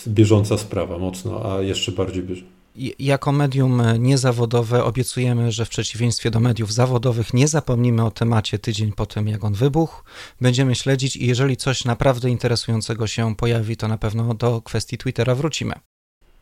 bieżąca 0.08 0.58
sprawa 0.58 0.98
mocno, 0.98 1.54
a 1.54 1.62
jeszcze 1.62 1.92
bardziej 1.92 2.24
bieżąca. 2.24 2.52
Jako 3.00 3.32
medium 3.32 3.82
niezawodowe 4.00 4.84
obiecujemy, 4.84 5.51
że 5.51 5.65
w 5.65 5.70
przeciwieństwie 5.70 6.32
do 6.32 6.39
mediów 6.39 6.74
zawodowych 6.74 7.34
nie 7.34 7.48
zapomnimy 7.48 8.06
o 8.06 8.12
temacie 8.12 8.60
tydzień 8.60 8.92
po 8.92 9.06
tym, 9.06 9.27
jak 9.27 9.44
on 9.44 9.53
wybuchł. 9.53 10.03
Będziemy 10.42 10.75
śledzić 10.75 11.15
i 11.15 11.27
jeżeli 11.27 11.58
coś 11.58 11.86
naprawdę 11.86 12.30
interesującego 12.30 13.08
się 13.08 13.36
pojawi, 13.36 13.77
to 13.77 13.88
na 13.88 13.98
pewno 13.98 14.34
do 14.34 14.62
kwestii 14.62 14.98
Twittera 14.98 15.36
wrócimy. 15.36 15.74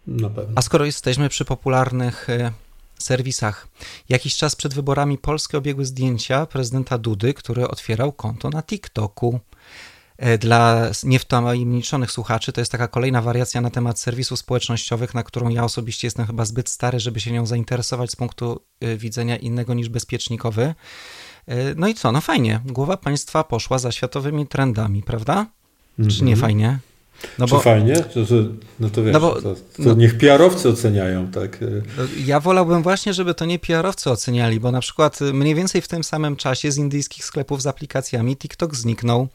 Na 0.07 0.29
pewno. 0.29 0.53
A 0.55 0.61
skoro 0.61 0.85
jesteśmy 0.85 1.29
przy 1.29 1.45
popularnych 1.45 2.27
serwisach. 2.99 3.67
Jakiś 4.09 4.35
czas 4.35 4.55
przed 4.55 4.73
wyborami 4.73 5.17
polskie 5.17 5.57
obiegły 5.57 5.85
zdjęcia 5.85 6.45
prezydenta 6.45 6.97
Dudy, 6.97 7.33
który 7.33 7.67
otwierał 7.67 8.11
konto 8.11 8.49
na 8.49 8.63
TikToku. 8.63 9.39
E, 10.21 10.37
dla 10.37 10.89
niewtajemniczonych 11.03 12.11
słuchaczy 12.11 12.51
to 12.51 12.61
jest 12.61 12.71
taka 12.71 12.87
kolejna 12.87 13.21
wariacja 13.21 13.61
na 13.61 13.69
temat 13.69 13.99
serwisów 13.99 14.39
społecznościowych, 14.39 15.13
na 15.13 15.23
którą 15.23 15.49
ja 15.49 15.63
osobiście 15.63 16.07
jestem 16.07 16.25
chyba 16.25 16.45
zbyt 16.45 16.69
stary, 16.69 16.99
żeby 16.99 17.19
się 17.19 17.31
nią 17.31 17.45
zainteresować 17.45 18.11
z 18.11 18.15
punktu 18.15 18.61
e, 18.81 18.97
widzenia 18.97 19.37
innego 19.37 19.73
niż 19.73 19.89
bezpiecznikowy. 19.89 20.75
E, 21.47 21.55
no 21.75 21.87
i 21.87 21.93
co? 21.93 22.11
No 22.11 22.21
fajnie. 22.21 22.59
Głowa 22.65 22.97
państwa 22.97 23.43
poszła 23.43 23.79
za 23.79 23.91
światowymi 23.91 24.47
trendami, 24.47 25.03
prawda? 25.03 25.33
Mm 25.33 25.49
-hmm. 25.99 26.17
Czy 26.17 26.23
nie 26.23 26.33
mhm. 26.33 26.41
fajnie? 26.41 26.79
No 27.39 27.47
Czy 27.47 27.53
bo, 27.53 27.59
fajnie? 27.59 27.95
To, 27.95 28.25
to, 28.25 28.35
no 28.79 28.89
to 28.89 29.03
wiesz, 29.03 29.13
no 29.13 29.19
bo, 29.19 29.41
to, 29.41 29.55
to 29.55 29.59
no, 29.79 29.93
niech 29.93 30.17
PR-owcy 30.17 30.69
oceniają, 30.69 31.31
tak? 31.31 31.59
No, 31.97 32.03
ja 32.25 32.39
wolałbym 32.39 32.83
właśnie, 32.83 33.13
żeby 33.13 33.33
to 33.33 33.45
nie 33.45 33.59
PR-owcy 33.59 34.11
oceniali, 34.11 34.59
bo 34.59 34.71
na 34.71 34.79
przykład 34.79 35.19
mniej 35.33 35.55
więcej 35.55 35.81
w 35.81 35.87
tym 35.87 36.03
samym 36.03 36.35
czasie 36.35 36.71
z 36.71 36.77
indyjskich 36.77 37.25
sklepów 37.25 37.61
z 37.61 37.67
aplikacjami 37.67 38.37
TikTok 38.37 38.75
zniknął. 38.75 39.27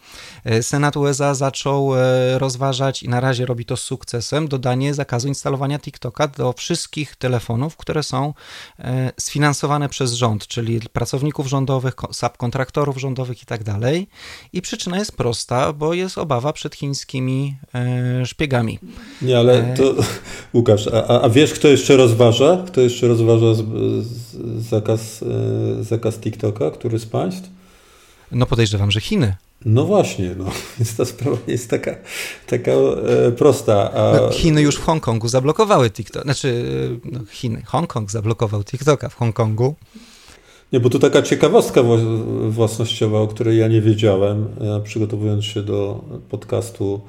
E, 0.45 0.63
Senat 0.63 0.97
USA 0.97 1.35
zaczął 1.35 1.97
e, 1.97 2.39
rozważać 2.39 3.03
i 3.03 3.09
na 3.09 3.21
razie 3.21 3.47
robi 3.47 3.65
to 3.65 3.77
z 3.77 3.81
sukcesem 3.81 4.49
dodanie 4.49 4.95
zakazu 4.95 5.29
instalowania 5.29 5.79
TikToka 5.79 6.29
do 6.29 6.53
wszystkich 6.53 7.17
telefonów, 7.17 7.77
które 7.77 8.03
są 8.03 8.35
sfinansowane 9.21 9.89
przez 9.89 10.13
rząd, 10.13 10.47
czyli 10.47 10.81
pracowników 10.93 11.47
rządowych, 11.47 11.95
subkontraktorów 12.13 12.99
rządowych 12.99 13.43
i 13.43 13.47
tak 13.47 13.65
dalej. 13.65 14.09
I 14.53 14.63
przyczyna 14.63 14.99
jest 14.99 15.17
prosta, 15.17 15.73
bo 15.73 15.95
jest 15.95 16.19
obawa 16.19 16.53
przed 16.53 16.75
chińskimi 16.75 17.57
szpiegami. 18.25 18.79
Nie, 19.23 19.39
ale 19.39 19.73
e, 19.73 19.77
to 19.77 19.95
Łukasz, 20.55 20.87
a, 20.87 21.21
a 21.21 21.29
wiesz, 21.29 21.53
kto 21.53 21.69
jeszcze 21.69 21.97
rozważa? 21.97 22.65
Kto 22.67 22.81
jeszcze 22.81 23.09
rozważa 23.09 23.55
z, 23.55 23.63
z, 24.07 24.37
zakaz, 24.69 25.23
e, 25.81 25.85
zakaz 25.85 26.19
TikToka? 26.19 26.71
Który 26.71 26.99
z 26.99 27.07
państw? 27.07 27.51
No 28.33 28.47
podejrzewam, 28.47 28.91
że 28.91 29.01
Chiny. 29.01 29.35
No 29.65 29.85
właśnie, 29.85 30.35
no, 30.39 30.45
więc 30.79 30.97
ta 30.97 31.05
sprawa 31.05 31.37
nie 31.47 31.53
jest 31.53 31.71
taka, 31.71 31.97
taka 32.47 32.71
e, 32.71 33.33
prosta. 33.33 33.93
A... 33.93 34.17
No, 34.17 34.31
Chiny 34.31 34.63
już 34.63 34.77
w 34.77 34.85
Hongkongu 34.85 35.29
zablokowały 35.29 35.91
TikTok, 35.91 36.23
znaczy 36.23 36.65
no, 37.05 37.21
Chiny, 37.31 37.63
Hongkong 37.67 38.11
zablokował 38.11 38.65
TikToka 38.65 39.09
w 39.09 39.15
Hongkongu. 39.15 39.75
Nie, 40.73 40.81
bo 40.81 40.91
tu 40.91 40.99
taka 40.99 41.23
ciekawostka 41.23 41.83
własnościowa, 42.49 43.21
o 43.21 43.27
której 43.27 43.59
ja 43.59 43.69
nie 43.69 43.81
wiedziałem, 43.81 44.49
przygotowując 44.85 45.45
się 45.45 45.63
do 45.63 46.05
podcastu 46.31 47.01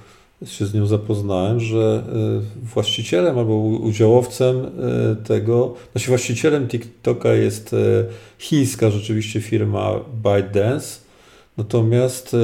się 0.45 0.65
z 0.65 0.73
nią 0.73 0.87
zapoznałem, 0.87 1.59
że 1.59 2.03
e, 2.07 2.65
właścicielem 2.73 3.37
albo 3.37 3.55
udziałowcem 3.57 4.57
e, 4.57 5.15
tego, 5.15 5.75
znaczy 5.91 6.07
właścicielem 6.07 6.67
TikToka 6.67 7.33
jest 7.33 7.73
e, 7.73 7.77
chińska 8.39 8.89
rzeczywiście 8.89 9.41
firma 9.41 9.91
ByteDance, 10.23 10.99
natomiast 11.57 12.35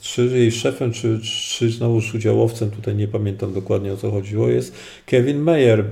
czy 0.00 0.26
jej 0.26 0.52
szefem, 0.52 0.92
czy, 0.92 1.20
czy 1.48 1.70
znowuż 1.70 2.14
udziałowcem, 2.14 2.70
tutaj 2.70 2.94
nie 2.94 3.08
pamiętam 3.08 3.52
dokładnie 3.52 3.92
o 3.92 3.96
co 3.96 4.10
chodziło, 4.10 4.48
jest 4.48 4.74
Kevin 5.06 5.38
Mayer, 5.38 5.84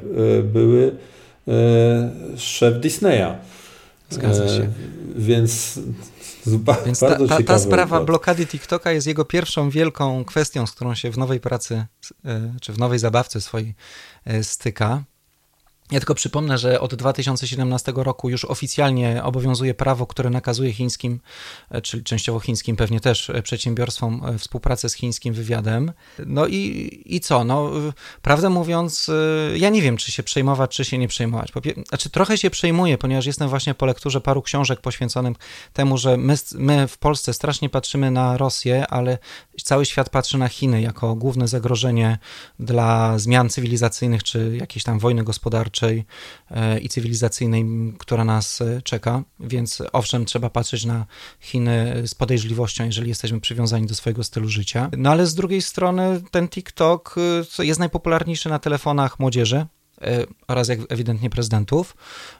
były 0.44 0.92
szef 2.36 2.80
Disneya. 2.80 3.34
Zgadza 4.10 4.48
się. 4.48 4.68
Więc 5.16 5.80
więc 6.86 7.00
ta, 7.00 7.26
ta, 7.26 7.42
ta 7.42 7.58
sprawa 7.58 8.04
blokady 8.04 8.46
TikToka 8.46 8.92
jest 8.92 9.06
jego 9.06 9.24
pierwszą 9.24 9.70
wielką 9.70 10.24
kwestią, 10.24 10.66
z 10.66 10.72
którą 10.72 10.94
się 10.94 11.10
w 11.10 11.18
nowej 11.18 11.40
pracy, 11.40 11.86
e, 12.24 12.54
czy 12.60 12.72
w 12.72 12.78
nowej 12.78 12.98
zabawce 12.98 13.40
swojej 13.40 13.74
e, 14.24 14.44
styka. 14.44 15.04
Ja 15.90 16.00
tylko 16.00 16.14
przypomnę, 16.14 16.58
że 16.58 16.80
od 16.80 16.94
2017 16.94 17.92
roku 17.96 18.30
już 18.30 18.44
oficjalnie 18.44 19.22
obowiązuje 19.22 19.74
prawo, 19.74 20.06
które 20.06 20.30
nakazuje 20.30 20.72
chińskim, 20.72 21.20
e, 21.70 21.82
czyli 21.82 22.04
częściowo 22.04 22.40
chińskim 22.40 22.76
pewnie 22.76 23.00
też 23.00 23.30
e, 23.30 23.42
przedsiębiorstwom 23.42 24.22
e, 24.24 24.38
współpracę 24.38 24.88
z 24.88 24.94
chińskim 24.94 25.34
wywiadem. 25.34 25.92
No 26.26 26.46
i, 26.46 27.02
i 27.06 27.20
co? 27.20 27.44
No, 27.44 27.70
prawdę 28.22 28.50
mówiąc, 28.50 29.10
ja 29.54 29.70
nie 29.70 29.82
wiem, 29.82 29.96
czy 29.96 30.12
się 30.12 30.22
przejmować, 30.22 30.76
czy 30.76 30.84
się 30.84 30.98
nie 30.98 31.08
przejmować. 31.08 31.52
Znaczy, 31.88 32.10
trochę 32.10 32.38
się 32.38 32.50
przejmuję, 32.50 32.98
ponieważ 32.98 33.26
jestem 33.26 33.48
właśnie 33.48 33.74
po 33.74 33.86
lekturze 33.86 34.20
paru 34.20 34.42
książek 34.42 34.80
poświęconych 34.80 35.36
temu, 35.72 35.98
że 35.98 36.16
my, 36.16 36.34
my 36.54 36.88
w 36.88 36.98
Polsce 36.98 37.34
strasznie 37.34 37.68
patrzymy 37.68 38.10
na 38.10 38.36
Rosję, 38.36 38.86
ale 38.86 39.18
cały 39.64 39.86
świat 39.86 40.10
patrzy 40.10 40.38
na 40.38 40.48
Chiny 40.48 40.80
jako 40.82 41.14
główne 41.14 41.48
zagrożenie 41.48 42.18
dla 42.58 43.18
zmian 43.18 43.48
cywilizacyjnych, 43.48 44.22
czy 44.22 44.56
jakiejś 44.60 44.84
tam 44.84 44.98
wojny 44.98 45.24
gospodarczej 45.24 45.79
E, 46.50 46.78
i 46.78 46.88
cywilizacyjnej, 46.88 47.64
która 47.98 48.24
nas 48.24 48.60
e, 48.60 48.82
czeka. 48.82 49.22
Więc 49.40 49.82
owszem, 49.92 50.24
trzeba 50.24 50.50
patrzeć 50.50 50.84
na 50.84 51.06
Chiny 51.40 52.02
z 52.06 52.14
podejrzliwością, 52.14 52.84
jeżeli 52.84 53.08
jesteśmy 53.08 53.40
przywiązani 53.40 53.86
do 53.86 53.94
swojego 53.94 54.24
stylu 54.24 54.48
życia. 54.48 54.90
No 54.96 55.10
ale 55.10 55.26
z 55.26 55.34
drugiej 55.34 55.62
strony 55.62 56.22
ten 56.30 56.48
TikTok 56.48 57.16
e, 57.58 57.64
jest 57.64 57.80
najpopularniejszy 57.80 58.48
na 58.48 58.58
telefonach 58.58 59.18
młodzieży. 59.18 59.66
E, 60.02 60.26
oraz 60.48 60.68
jak 60.68 60.78
ewidentnie 60.88 61.30
prezydentów. 61.30 61.96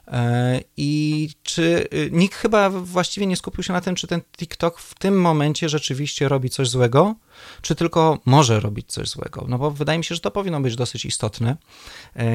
E, 0.09 0.61
I 0.77 1.31
czy 1.43 1.89
e, 1.91 2.11
nikt 2.11 2.35
chyba 2.35 2.71
właściwie 2.71 3.27
nie 3.27 3.37
skupił 3.37 3.65
się 3.65 3.73
na 3.73 3.81
tym, 3.81 3.95
czy 3.95 4.07
ten 4.07 4.21
TikTok 4.37 4.79
w 4.81 4.95
tym 4.95 5.21
momencie 5.21 5.69
rzeczywiście 5.69 6.29
robi 6.29 6.51
coś 6.51 6.69
złego, 6.69 7.15
czy 7.63 7.75
tylko 7.75 8.19
może 8.25 8.61
robić 8.61 8.93
coś 8.93 9.09
złego. 9.09 9.45
No 9.49 9.59
bo 9.59 9.71
wydaje 9.71 9.99
mi 9.99 10.05
się, 10.05 10.15
że 10.15 10.21
to 10.21 10.31
powinno 10.31 10.61
być 10.61 10.77
dosyć 10.77 11.05
istotne, 11.05 11.57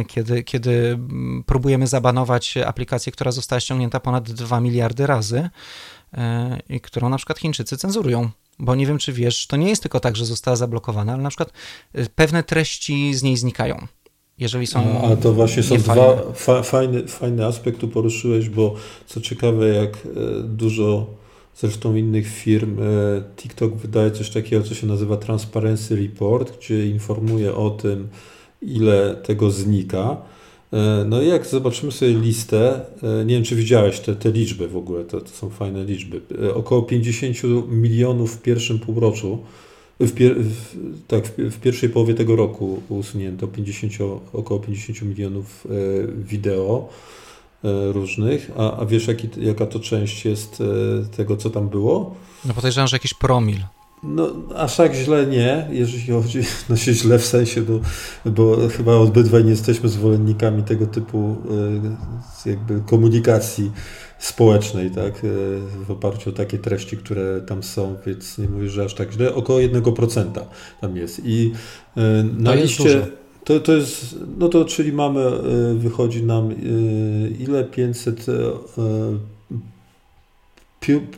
kiedy, 0.08 0.44
kiedy 0.44 1.00
próbujemy 1.46 1.88
zabanować 1.88 2.58
aplikację, 2.58 3.12
która 3.12 3.32
została 3.32 3.60
ściągnięta 3.60 4.00
ponad 4.00 4.32
2 4.32 4.62
miliardy 4.62 5.08
razy 5.08 5.50
i 6.70 6.82
którą 6.82 7.10
na 7.10 7.17
przykład 7.17 7.39
Chińczycy 7.39 7.77
cenzurują 7.77 8.29
bo 8.60 8.75
nie 8.75 8.88
wiem, 8.88 8.98
czy 8.98 9.13
wiesz, 9.13 9.48
to 9.48 9.58
nie 9.58 9.70
jest 9.70 9.82
tylko 9.82 10.00
tak, 10.00 10.15
że 10.15 10.25
została 10.25 10.55
zablokowana, 10.58 11.13
ale 11.13 11.24
na 11.24 11.29
przykład 11.29 11.53
pewne 12.15 12.44
treści 12.44 13.13
z 13.13 13.24
niej 13.24 13.38
znikają 13.38 13.88
jeżeli 14.39 14.68
są. 14.68 15.01
A 15.01 15.15
to 15.15 15.34
właśnie 15.34 15.63
są 15.63 15.77
dwa 15.77 16.18
fa, 16.34 16.63
fajny, 16.63 17.08
fajny 17.08 17.46
aspekt 17.46 17.80
tu 17.80 17.88
poruszyłeś, 17.88 18.50
bo 18.50 18.75
co 19.06 19.22
ciekawe, 19.22 19.68
jak 19.68 19.96
e, 19.96 20.10
dużo 20.44 21.06
zresztą 21.56 21.96
innych 21.96 22.27
firm, 22.27 22.80
e, 22.80 22.84
TikTok 23.36 23.75
wydaje 23.75 24.12
coś 24.12 24.30
takiego, 24.30 24.63
co 24.63 24.75
się 24.75 24.88
nazywa 24.88 25.18
Transparency 25.18 25.96
Report, 25.96 26.58
gdzie 26.58 26.88
informuje 26.88 27.56
o 27.56 27.70
tym, 27.70 28.08
ile 28.62 29.15
tego 29.15 29.51
znika. 29.51 30.18
E, 30.74 31.06
no 31.08 31.22
i 31.22 31.27
jak 31.27 31.46
zobaczymy 31.46 31.92
sobie 31.92 32.13
listę, 32.13 32.82
nie 33.25 33.36
wiem 33.36 33.44
czy 33.44 33.56
widziałeś 33.56 34.00
te, 34.00 34.15
te 34.15 34.32
liczby 34.32 34.68
w 34.68 34.77
ogóle, 34.77 35.04
to, 35.04 35.22
to 35.22 35.30
są 35.30 35.50
fajne 35.50 35.86
liczby. 35.86 36.22
Około 36.54 36.82
50 36.82 37.38
milionów 37.70 38.36
w 38.36 38.42
pierwszym 38.42 38.80
półroczu 38.80 39.39
w, 39.99 40.11
pier, 40.11 40.35
w, 40.35 40.75
tak, 41.07 41.27
w, 41.27 41.55
w, 41.55 41.59
pierwszej 41.59 41.89
połowie 41.89 42.13
tego 42.13 42.35
roku 42.35 42.81
usunięto 42.89 43.47
50, 43.47 43.93
około 44.33 44.59
50 44.59 45.01
milionów 45.01 45.67
e, 45.67 45.69
wideo 46.23 46.89
e, 47.63 47.91
różnych. 47.91 48.51
A, 48.57 48.79
a 48.79 48.85
wiesz, 48.85 49.07
jaki, 49.07 49.29
jaka 49.37 49.65
to 49.65 49.79
część 49.79 50.25
jest 50.25 50.61
e, 50.61 51.15
tego, 51.17 51.37
co 51.37 51.49
tam 51.49 51.69
było? 51.69 52.15
No 52.45 52.53
podejrzewam, 52.53 52.87
że 52.87 52.95
jakiś 52.95 53.13
promil. 53.13 53.57
No, 54.03 54.29
aż 54.55 54.75
tak 54.75 54.93
źle 54.95 55.25
nie, 55.25 55.67
jeżeli 55.71 56.13
chodzi, 56.13 56.39
no 56.69 56.75
się 56.75 56.93
źle 56.93 57.19
w 57.19 57.25
sensie, 57.25 57.61
bo, 57.61 57.79
bo 58.25 58.57
chyba 58.77 58.93
obydwaj 58.93 59.43
nie 59.43 59.49
jesteśmy 59.49 59.89
zwolennikami 59.89 60.63
tego 60.63 60.87
typu 60.87 61.35
jakby 62.45 62.81
komunikacji 62.85 63.71
społecznej, 64.19 64.91
tak, 64.91 65.13
e, 65.15 65.27
w 65.86 65.91
oparciu 65.91 66.29
o 66.29 66.34
takie 66.34 66.57
treści, 66.57 66.98
które 66.98 67.41
tam 67.41 67.63
są, 67.63 67.95
więc 68.05 68.38
nie 68.38 68.48
mówię, 68.50 68.69
że 68.69 68.84
aż 68.84 68.93
tak 68.93 69.12
źle, 69.12 69.36
około 69.36 69.60
1% 69.60 70.41
tam 70.81 70.98
jest. 70.98 71.22
I 71.25 71.51
e, 71.98 72.01
na 72.38 72.51
to 72.51 72.57
liście... 72.57 73.07
To, 73.43 73.60
to 73.60 73.74
jest, 73.74 74.15
no 74.38 74.50
to 74.50 74.65
czyli 74.65 74.93
mamy, 74.93 75.22
e, 75.22 75.74
wychodzi 75.74 76.24
nam 76.24 76.55
ile? 77.39 77.63
500, 77.63 78.25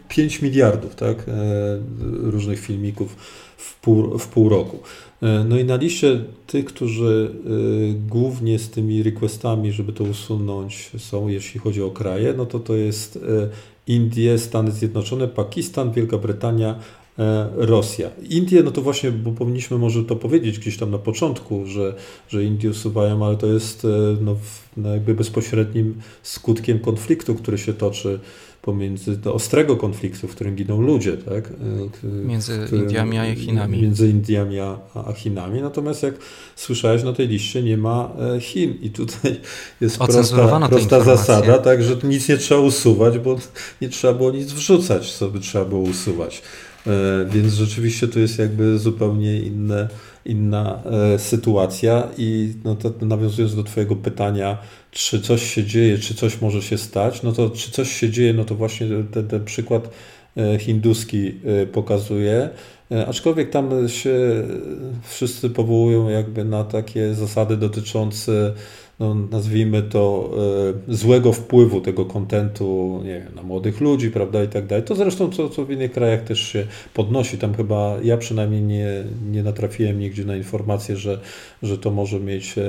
5 0.07 0.41
miliardów, 0.41 0.95
tak, 0.95 1.25
różnych 2.21 2.59
filmików 2.59 3.15
w 3.57 3.79
pół, 3.79 4.17
w 4.17 4.27
pół 4.27 4.49
roku. 4.49 4.79
E, 5.21 5.43
no 5.49 5.59
i 5.59 5.65
na 5.65 5.75
liście 5.75 6.23
tych, 6.47 6.65
którzy 6.65 7.31
e, 7.31 8.09
głównie 8.09 8.59
z 8.59 8.69
tymi 8.69 9.03
requestami, 9.03 9.71
żeby 9.71 9.93
to 9.93 10.03
usunąć, 10.03 10.91
są, 10.97 11.27
jeśli 11.27 11.59
chodzi 11.59 11.81
o 11.81 11.91
kraje, 11.91 12.33
no 12.37 12.45
to 12.45 12.59
to 12.59 12.75
jest 12.75 13.15
e, 13.15 13.19
Indie, 13.87 14.37
Stany 14.37 14.71
Zjednoczone, 14.71 15.27
Pakistan, 15.27 15.91
Wielka 15.91 16.17
Brytania, 16.17 16.79
Rosja. 17.55 18.09
Indie, 18.29 18.63
no 18.63 18.71
to 18.71 18.81
właśnie, 18.81 19.11
bo 19.11 19.31
powinniśmy 19.31 19.77
może 19.77 20.03
to 20.03 20.15
powiedzieć 20.15 20.59
gdzieś 20.59 20.77
tam 20.77 20.91
na 20.91 20.97
początku, 20.97 21.65
że, 21.65 21.95
że 22.29 22.43
Indie 22.43 22.69
usuwają, 22.69 23.25
ale 23.25 23.37
to 23.37 23.47
jest 23.47 23.87
no, 24.21 24.35
no 24.77 24.93
jakby 24.93 25.13
bezpośrednim 25.13 25.95
skutkiem 26.23 26.79
konfliktu, 26.79 27.35
który 27.35 27.57
się 27.57 27.73
toczy 27.73 28.19
pomiędzy 28.67 29.17
do 29.17 29.33
ostrego 29.33 29.77
konfliktu, 29.77 30.27
w 30.27 30.31
którym 30.31 30.55
giną 30.55 30.81
ludzie, 30.81 31.17
tak? 31.17 31.53
Między 32.03 32.59
którym, 32.65 32.83
Indiami 32.83 33.17
a 33.17 33.35
Chinami. 33.35 33.81
Między 33.81 34.09
Indiami 34.09 34.59
a, 34.59 34.79
a 34.93 35.13
Chinami. 35.13 35.61
Natomiast 35.61 36.03
jak 36.03 36.15
słyszałeś, 36.55 37.03
na 37.03 37.13
tej 37.13 37.27
liście 37.27 37.63
nie 37.63 37.77
ma 37.77 38.11
Chin 38.39 38.73
i 38.81 38.89
tutaj 38.89 39.39
jest 39.81 39.97
prosta, 39.97 40.67
prosta 40.69 41.03
zasada, 41.03 41.57
tak, 41.57 41.83
że 41.83 41.97
nic 42.03 42.29
nie 42.29 42.37
trzeba 42.37 42.61
usuwać, 42.61 43.19
bo 43.19 43.37
nie 43.81 43.89
trzeba 43.89 44.13
było 44.13 44.31
nic 44.31 44.51
wrzucać, 44.51 45.13
co 45.13 45.29
by 45.29 45.39
trzeba 45.39 45.65
było 45.65 45.81
usuwać. 45.81 46.41
Więc 47.29 47.53
rzeczywiście 47.53 48.07
to 48.07 48.19
jest 48.19 48.39
jakby 48.39 48.79
zupełnie 48.79 49.41
inne 49.41 49.87
inna 50.27 50.83
e, 50.85 51.19
sytuacja 51.19 52.07
i 52.17 52.53
no 52.63 52.75
to 52.75 52.91
nawiązując 53.01 53.55
do 53.55 53.63
Twojego 53.63 53.95
pytania, 53.95 54.57
czy 54.91 55.21
coś 55.21 55.53
się 55.53 55.63
dzieje, 55.63 55.97
czy 55.97 56.15
coś 56.15 56.41
może 56.41 56.61
się 56.61 56.77
stać, 56.77 57.23
no 57.23 57.31
to 57.31 57.49
czy 57.49 57.71
coś 57.71 57.91
się 57.91 58.09
dzieje, 58.09 58.33
no 58.33 58.45
to 58.45 58.55
właśnie 58.55 58.87
ten, 59.11 59.27
ten 59.27 59.45
przykład 59.45 59.89
e, 60.37 60.59
hinduski 60.59 61.27
e, 61.27 61.65
pokazuje, 61.65 62.49
aczkolwiek 63.07 63.49
tam 63.49 63.89
się 63.89 64.43
wszyscy 65.03 65.49
powołują 65.49 66.09
jakby 66.09 66.45
na 66.45 66.63
takie 66.63 67.13
zasady 67.13 67.57
dotyczące 67.57 68.53
no, 68.99 69.15
nazwijmy 69.15 69.83
to, 69.83 70.31
e, 70.87 70.95
złego 70.95 71.33
wpływu 71.33 71.81
tego 71.81 72.05
kontentu 72.05 73.03
na 73.35 73.43
młodych 73.43 73.81
ludzi, 73.81 74.11
prawda, 74.11 74.43
i 74.43 74.47
tak 74.47 74.65
dalej. 74.65 74.85
To 74.85 74.95
zresztą, 74.95 75.29
co, 75.31 75.49
co 75.49 75.65
w 75.65 75.71
innych 75.71 75.91
krajach 75.91 76.23
też 76.23 76.39
się 76.39 76.67
podnosi. 76.93 77.37
Tam 77.37 77.53
chyba 77.53 77.97
ja 78.03 78.17
przynajmniej 78.17 78.61
nie, 78.61 79.03
nie 79.31 79.43
natrafiłem 79.43 79.99
nigdzie 79.99 80.25
na 80.25 80.35
informację, 80.35 80.97
że, 80.97 81.19
że 81.63 81.77
to 81.77 81.91
może 81.91 82.19
mieć 82.19 82.57
e, 82.57 82.63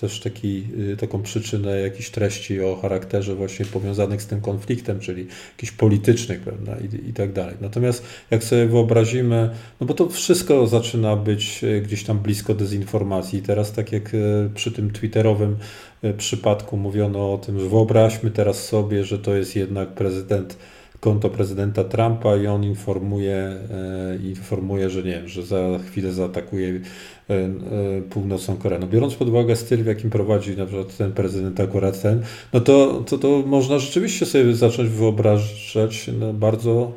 też 0.00 0.20
taki, 0.20 0.64
e, 0.92 0.96
taką 0.96 1.22
przyczynę 1.22 1.80
jakichś 1.80 2.10
treści 2.10 2.60
o 2.60 2.76
charakterze 2.76 3.34
właśnie 3.34 3.66
powiązanych 3.66 4.22
z 4.22 4.26
tym 4.26 4.40
konfliktem, 4.40 5.00
czyli 5.00 5.26
jakichś 5.56 5.72
politycznych, 5.72 6.40
prawda, 6.40 6.76
i, 6.76 7.08
i 7.08 7.12
tak 7.12 7.32
dalej. 7.32 7.54
Natomiast 7.60 8.04
jak 8.30 8.44
sobie 8.44 8.66
wyobrazimy, 8.66 9.50
no 9.80 9.86
bo 9.86 9.94
to 9.94 10.08
wszystko 10.08 10.66
zaczyna 10.66 11.16
być 11.16 11.64
gdzieś 11.82 12.04
tam 12.04 12.18
blisko 12.18 12.54
dezinformacji. 12.54 13.42
Teraz 13.42 13.72
tak 13.72 13.92
jak 13.92 14.12
przy 14.54 14.72
tym 14.72 14.90
Twitterowym 14.90 15.31
E, 16.02 16.14
przypadku 16.14 16.76
mówiono 16.76 17.32
o 17.32 17.38
tym, 17.38 17.60
że 17.60 17.68
wyobraźmy 17.68 18.30
teraz 18.30 18.68
sobie, 18.68 19.04
że 19.04 19.18
to 19.18 19.34
jest 19.34 19.56
jednak 19.56 19.88
prezydent, 19.88 20.56
konto 21.00 21.30
prezydenta 21.30 21.84
Trumpa 21.84 22.36
i 22.36 22.46
on 22.46 22.64
informuje, 22.64 23.36
e, 23.36 24.16
informuje, 24.24 24.90
że 24.90 25.02
nie 25.02 25.12
wiem, 25.12 25.28
że 25.28 25.42
za 25.42 25.78
chwilę 25.86 26.12
zaatakuje 26.12 26.68
e, 26.68 26.80
północną 28.10 28.56
Koreę. 28.56 28.78
No 28.78 28.86
biorąc 28.86 29.14
pod 29.14 29.28
uwagę 29.28 29.56
styl, 29.56 29.82
w 29.82 29.86
jakim 29.86 30.10
prowadzi 30.10 30.56
na 30.56 30.66
przykład 30.66 30.96
ten 30.96 31.12
prezydent 31.12 31.60
akurat 31.60 32.02
ten, 32.02 32.22
no 32.52 32.60
to, 32.60 33.04
to, 33.06 33.18
to 33.18 33.42
można 33.46 33.78
rzeczywiście 33.78 34.26
sobie 34.26 34.54
zacząć 34.54 34.90
wyobrażać 34.90 36.10
no, 36.18 36.32
bardzo 36.32 36.92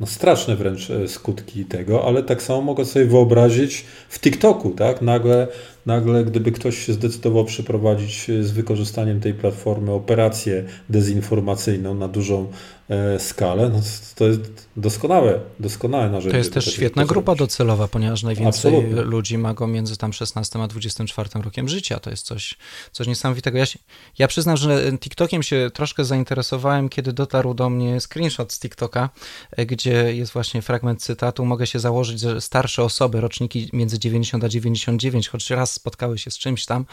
no, 0.00 0.06
straszne 0.06 0.56
wręcz 0.56 0.88
skutki 1.06 1.64
tego, 1.64 2.04
ale 2.04 2.22
tak 2.22 2.42
samo 2.42 2.60
mogę 2.60 2.84
sobie 2.84 3.04
wyobrazić 3.04 3.84
w 4.08 4.20
TikToku, 4.20 4.70
tak? 4.70 5.02
Nagle 5.02 5.48
nagle, 5.86 6.24
gdyby 6.24 6.52
ktoś 6.52 6.86
się 6.86 6.92
zdecydował 6.92 7.44
przeprowadzić 7.44 8.26
z 8.40 8.50
wykorzystaniem 8.50 9.20
tej 9.20 9.34
platformy 9.34 9.92
operację 9.92 10.64
dezinformacyjną 10.88 11.94
na 11.94 12.08
dużą 12.08 12.46
E, 12.88 13.18
skalę, 13.20 13.68
no 13.68 13.80
to 14.14 14.26
jest 14.26 14.68
doskonałe, 14.76 15.40
doskonałe 15.60 16.10
narzędzie. 16.10 16.30
To 16.30 16.36
jest 16.36 16.52
też 16.52 16.74
świetna 16.74 17.04
grupa 17.04 17.34
docelowa, 17.34 17.88
ponieważ 17.88 18.22
najwięcej 18.22 18.74
Absolutnie. 18.74 19.02
ludzi 19.02 19.38
ma 19.38 19.54
go 19.54 19.66
między 19.66 19.96
tam 19.96 20.12
16 20.12 20.62
a 20.62 20.68
24 20.68 21.30
rokiem 21.34 21.68
życia. 21.68 22.00
To 22.00 22.10
jest 22.10 22.26
coś, 22.26 22.54
coś 22.92 23.06
niesamowitego. 23.06 23.58
Ja, 23.58 23.66
się, 23.66 23.78
ja 24.18 24.28
przyznam, 24.28 24.56
że 24.56 24.92
TikTokiem 24.98 25.42
się 25.42 25.70
troszkę 25.74 26.04
zainteresowałem, 26.04 26.88
kiedy 26.88 27.12
dotarł 27.12 27.54
do 27.54 27.70
mnie 27.70 28.00
screenshot 28.00 28.52
z 28.52 28.60
TikToka, 28.60 29.10
e, 29.50 29.66
gdzie 29.66 30.14
jest 30.14 30.32
właśnie 30.32 30.62
fragment 30.62 31.02
cytatu. 31.02 31.44
Mogę 31.44 31.66
się 31.66 31.78
założyć, 31.78 32.20
że 32.20 32.40
starsze 32.40 32.82
osoby, 32.82 33.20
roczniki 33.20 33.70
między 33.72 33.98
90 33.98 34.44
a 34.44 34.48
99, 34.48 35.28
choć 35.28 35.50
raz 35.50 35.73
spotkały 35.74 36.18
się 36.18 36.30
z 36.30 36.38
czymś 36.38 36.66
tam, 36.66 36.86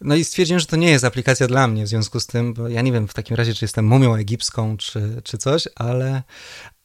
no 0.00 0.14
i 0.14 0.24
stwierdziłem, 0.24 0.60
że 0.60 0.66
to 0.66 0.76
nie 0.76 0.90
jest 0.90 1.04
aplikacja 1.04 1.46
dla 1.46 1.68
mnie 1.68 1.84
w 1.84 1.88
związku 1.88 2.20
z 2.20 2.26
tym, 2.26 2.54
bo 2.54 2.68
ja 2.68 2.82
nie 2.82 2.92
wiem 2.92 3.08
w 3.08 3.14
takim 3.14 3.36
razie, 3.36 3.54
czy 3.54 3.64
jestem 3.64 3.84
mumią 3.84 4.14
egipską, 4.14 4.76
czy, 4.76 5.22
czy 5.24 5.38
coś, 5.38 5.68
ale, 5.76 6.22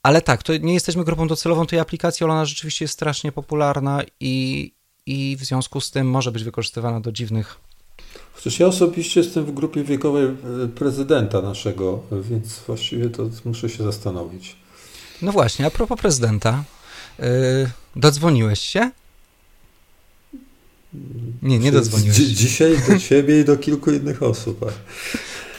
ale 0.04 0.22
tak, 0.22 0.44
to 0.44 0.58
nie 0.58 0.74
jesteśmy 0.74 1.04
grupą 1.04 1.28
docelową 1.28 1.66
tej 1.66 1.80
aplikacji, 1.80 2.24
ale 2.24 2.34
ona 2.34 2.46
rzeczywiście 2.46 2.86
jest 2.86 2.94
strasznie 2.94 3.32
popularna 3.32 4.02
i, 4.20 4.72
i 5.06 5.38
w 5.40 5.46
związku 5.46 5.82
z 5.82 5.92
tym 5.92 6.10
może 6.10 6.32
być 6.32 6.44
wykorzystywana 6.44 7.00
do 7.00 7.12
dziwnych. 7.12 7.60
Chociaż 8.34 8.60
ja 8.60 8.68
osobiście 8.68 9.20
jestem 9.20 9.46
w 9.46 9.54
grupie 9.54 9.84
wiekowej 9.84 10.26
e, 10.26 10.68
prezydenta 10.76 11.42
naszego, 11.42 12.04
więc 12.12 12.60
właściwie 12.60 13.10
to 13.10 13.30
muszę 13.46 13.70
się 13.70 13.84
zastanowić. 13.84 14.56
No 15.22 15.32
właśnie, 15.32 15.66
a 15.66 15.70
propos 15.70 16.00
prezydenta, 16.00 16.64
yy, 17.20 17.26
dodzwoniłeś 17.96 18.60
się? 18.60 18.92
Nie, 21.42 21.60
nie 21.60 21.72
dodzwoniłeś. 21.72 22.18
Dzi 22.18 22.36
dzisiaj 22.36 22.78
do 22.88 23.00
ciebie 23.00 23.42
i 23.42 23.46
do 23.46 23.58
kilku 23.58 23.92
innych 23.92 24.24
osób. 24.24 24.66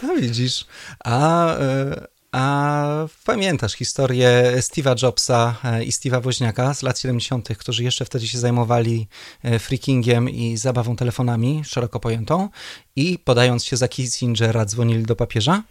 No 0.02 0.16
widzisz. 0.16 0.66
A, 1.04 1.54
e, 1.56 2.06
a 2.32 3.06
pamiętasz 3.24 3.72
historię 3.72 4.52
Steve'a 4.56 5.02
Jobsa 5.02 5.56
e, 5.64 5.84
i 5.84 5.90
Steve'a 5.90 6.22
Woźniaka 6.22 6.74
z 6.74 6.82
lat 6.82 6.98
70., 6.98 7.48
którzy 7.58 7.84
jeszcze 7.84 8.04
wtedy 8.04 8.28
się 8.28 8.38
zajmowali 8.38 9.08
e, 9.42 9.58
freakingiem 9.58 10.30
i 10.30 10.56
zabawą 10.56 10.96
telefonami, 10.96 11.62
szeroko 11.64 12.00
pojętą, 12.00 12.48
i 12.96 13.18
podając 13.18 13.64
się 13.64 13.76
za 13.76 13.88
Kissingera, 13.88 14.64
dzwonili 14.64 15.02
do 15.02 15.16
papieża? 15.16 15.62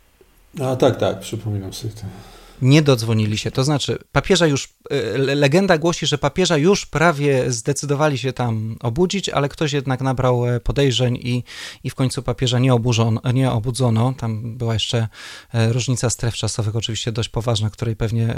A 0.62 0.76
tak, 0.76 0.98
tak, 0.98 1.20
przypominam 1.20 1.74
sobie 1.74 1.94
to 1.94 2.02
nie 2.64 2.82
dodzwonili 2.82 3.38
się. 3.38 3.52
To 3.52 3.64
znaczy, 3.64 4.00
papieża 4.12 4.48
już, 4.48 4.70
e, 4.90 5.18
legenda 5.18 5.78
głosi, 5.78 6.06
że 6.06 6.18
papieża 6.18 6.58
już 6.58 6.86
prawie 6.86 7.52
zdecydowali 7.52 8.18
się 8.18 8.34
tam 8.34 8.78
obudzić, 8.82 9.30
ale 9.30 9.50
ktoś 9.50 9.74
jednak 9.74 10.02
nabrał 10.02 10.48
e, 10.48 10.60
podejrzeń 10.60 11.16
i, 11.16 11.44
i 11.84 11.90
w 11.90 11.96
końcu 11.96 12.24
papieża 12.24 12.60
nie, 12.60 12.74
oburzono, 12.74 13.22
nie 13.34 13.52
obudzono. 13.52 14.14
Tam 14.18 14.58
była 14.58 14.74
jeszcze 14.74 15.08
e, 15.54 15.74
różnica 15.74 16.10
stref 16.10 16.36
czasowych, 16.36 16.76
oczywiście 16.76 17.12
dość 17.12 17.30
poważna, 17.30 17.70
której 17.70 17.96
pewnie 17.96 18.36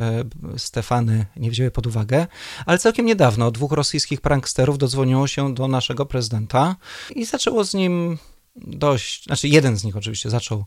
Stefany 0.57 1.25
nie 1.35 1.51
wzięły 1.51 1.71
pod 1.71 1.87
uwagę, 1.87 2.27
ale 2.65 2.77
całkiem 2.77 3.05
niedawno 3.05 3.51
dwóch 3.51 3.71
rosyjskich 3.71 4.21
pranksterów 4.21 4.77
dodzwoniło 4.77 5.27
się 5.27 5.53
do 5.53 5.67
naszego 5.67 6.05
prezydenta 6.05 6.75
i 7.15 7.25
zaczęło 7.25 7.63
z 7.63 7.73
nim 7.73 8.17
dość, 8.55 9.25
znaczy 9.25 9.47
jeden 9.47 9.77
z 9.77 9.83
nich 9.83 9.97
oczywiście 9.97 10.29
zaczął 10.29 10.63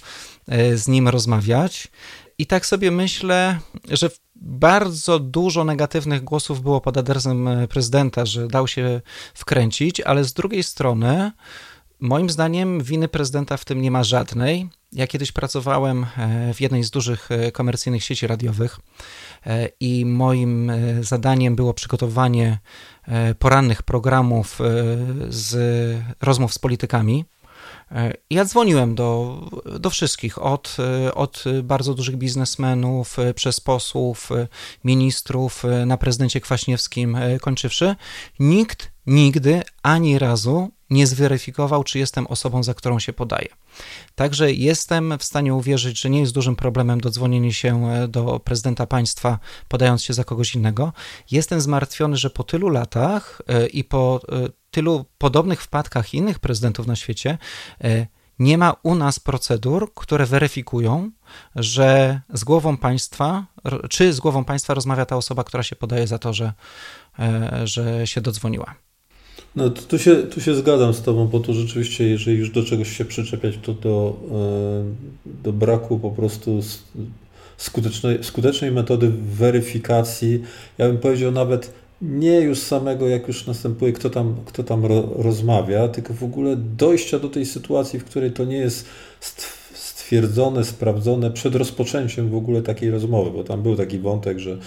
z 0.74 0.88
nim 0.88 1.08
rozmawiać 1.08 1.88
i 2.38 2.46
tak 2.46 2.66
sobie 2.66 2.90
myślę, 2.90 3.58
że 3.90 4.10
bardzo 4.36 5.18
dużo 5.18 5.64
negatywnych 5.64 6.24
głosów 6.24 6.62
było 6.62 6.80
pod 6.80 6.96
adresem 6.96 7.48
e, 7.48 7.68
prezydenta, 7.68 8.26
że 8.26 8.48
dał 8.48 8.68
się 8.68 9.00
wkręcić, 9.34 10.00
ale 10.00 10.24
z 10.24 10.32
drugiej 10.32 10.62
strony, 10.62 11.32
moim 12.00 12.30
zdaniem, 12.30 12.82
winy 12.82 13.08
prezydenta 13.08 13.56
w 13.56 13.64
tym 13.64 13.82
nie 13.82 13.90
ma 13.90 14.04
żadnej. 14.04 14.68
Ja 14.92 15.06
kiedyś 15.06 15.32
pracowałem 15.32 16.06
e, 16.16 16.54
w 16.54 16.60
jednej 16.60 16.84
z 16.84 16.90
dużych 16.90 17.30
e, 17.30 17.52
komercyjnych 17.52 18.04
sieci 18.04 18.26
radiowych 18.26 18.80
i 19.80 20.04
moim 20.06 20.72
zadaniem 21.00 21.56
było 21.56 21.74
przygotowanie 21.74 22.58
porannych 23.38 23.82
programów 23.82 24.58
z 25.28 25.56
rozmów 26.20 26.54
z 26.54 26.58
politykami. 26.58 27.24
E, 27.92 28.12
ja 28.30 28.44
dzwoniłem 28.44 28.94
do, 28.94 29.40
do 29.80 29.90
wszystkich, 29.90 30.42
od, 30.42 30.76
e, 31.06 31.14
od 31.14 31.44
bardzo 31.62 31.94
dużych 31.94 32.16
biznesmenów, 32.16 33.18
e, 33.18 33.34
przez 33.34 33.60
posłów, 33.60 34.30
ministrów, 34.84 35.64
na 35.86 35.96
prezydencie 35.96 36.40
Kwaśniewskim 36.40 37.16
kończywszy. 37.40 37.96
Nikt 38.38 38.90
nigdy 39.06 39.62
ani 39.82 40.18
razu 40.18 40.70
nie 40.90 41.06
zweryfikował, 41.06 41.84
czy 41.84 41.98
jestem 41.98 42.26
osobą, 42.26 42.62
za 42.62 42.74
którą 42.74 42.98
się 42.98 43.12
podaję. 43.12 43.48
Także 44.14 44.52
jestem 44.52 45.18
w 45.18 45.24
stanie 45.24 45.54
uwierzyć, 45.54 46.00
że 46.00 46.10
nie 46.10 46.20
jest 46.20 46.32
dużym 46.32 46.56
problemem 46.56 47.00
dodzwonienie 47.00 47.52
się 47.52 47.88
do 48.08 48.40
prezydenta 48.40 48.86
państwa, 48.86 49.38
podając 49.68 50.04
się 50.04 50.14
za 50.14 50.24
kogoś 50.24 50.54
innego. 50.54 50.92
Jestem 51.30 51.60
zmartwiony, 51.60 52.16
że 52.16 52.30
po 52.30 52.44
tylu 52.44 52.68
latach 52.68 53.42
i 53.72 53.84
po 53.84 54.20
tylu 54.70 55.04
podobnych 55.18 55.62
wpadkach 55.62 56.14
innych 56.14 56.38
prezydentów 56.38 56.86
na 56.86 56.96
świecie, 56.96 57.38
e, 57.84 58.06
nie 58.38 58.58
ma 58.58 58.74
u 58.82 58.94
nas 58.94 59.20
procedur, 59.20 59.94
które 59.94 60.26
weryfikują, 60.26 61.10
że 61.56 62.20
z 62.34 62.44
głową 62.44 62.76
państwa, 62.76 63.46
czy 63.90 64.12
z 64.12 64.20
głową 64.20 64.44
państwa 64.44 64.74
rozmawia 64.74 65.06
ta 65.06 65.16
osoba, 65.16 65.44
która 65.44 65.62
się 65.62 65.76
podaje 65.76 66.06
za 66.06 66.18
to, 66.18 66.32
że, 66.32 66.52
e, 67.18 67.60
że 67.64 68.06
się 68.06 68.20
dodzwoniła. 68.20 68.74
No 69.56 69.70
tu 69.70 69.98
się, 69.98 70.16
tu 70.16 70.40
się 70.40 70.54
zgadzam 70.54 70.94
z 70.94 71.02
Tobą, 71.02 71.26
bo 71.26 71.40
tu 71.40 71.54
rzeczywiście, 71.54 72.08
jeżeli 72.08 72.38
już 72.38 72.50
do 72.50 72.64
czegoś 72.64 72.96
się 72.96 73.04
przyczepiać, 73.04 73.54
to 73.62 73.74
do, 73.74 74.16
e, 75.26 75.42
do 75.42 75.52
braku 75.52 75.98
po 75.98 76.10
prostu 76.10 76.60
skutecznej, 77.56 78.24
skutecznej 78.24 78.72
metody 78.72 79.10
weryfikacji, 79.10 80.42
ja 80.78 80.86
bym 80.86 80.98
powiedział 80.98 81.32
nawet 81.32 81.72
nie 82.02 82.40
już 82.40 82.58
samego, 82.58 83.08
jak 83.08 83.28
już 83.28 83.46
następuje, 83.46 83.92
kto 83.92 84.10
tam, 84.10 84.36
kto 84.46 84.64
tam 84.64 84.86
ro, 84.86 85.08
rozmawia, 85.16 85.88
tylko 85.88 86.14
w 86.14 86.24
ogóle 86.24 86.56
dojścia 86.56 87.18
do 87.18 87.28
tej 87.28 87.46
sytuacji, 87.46 87.98
w 87.98 88.04
której 88.04 88.32
to 88.32 88.44
nie 88.44 88.56
jest 88.56 88.86
stwierdzone, 89.74 90.64
sprawdzone 90.64 91.30
przed 91.30 91.54
rozpoczęciem 91.54 92.28
w 92.28 92.34
ogóle 92.34 92.62
takiej 92.62 92.90
rozmowy, 92.90 93.30
bo 93.30 93.44
tam 93.44 93.62
był 93.62 93.76
taki 93.76 93.98
wątek, 93.98 94.38
że, 94.38 94.58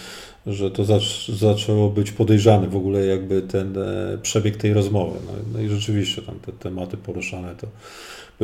że 0.48 0.72
to 0.72 0.86
zac 0.86 1.04
zaczęło 1.28 1.90
być 1.90 2.12
podejrzane 2.12 2.68
w 2.68 2.76
ogóle 2.76 3.06
jakby 3.06 3.42
ten 3.42 3.78
e, 3.78 4.18
przebieg 4.22 4.58
tej 4.58 4.74
rozmowy. 4.74 5.20
No, 5.26 5.32
no 5.54 5.60
i 5.60 5.70
rzeczywiście 5.70 6.22
tam 6.22 6.40
te 6.40 6.52
tematy 6.52 6.98
poruszane 6.98 7.56
to 7.56 7.68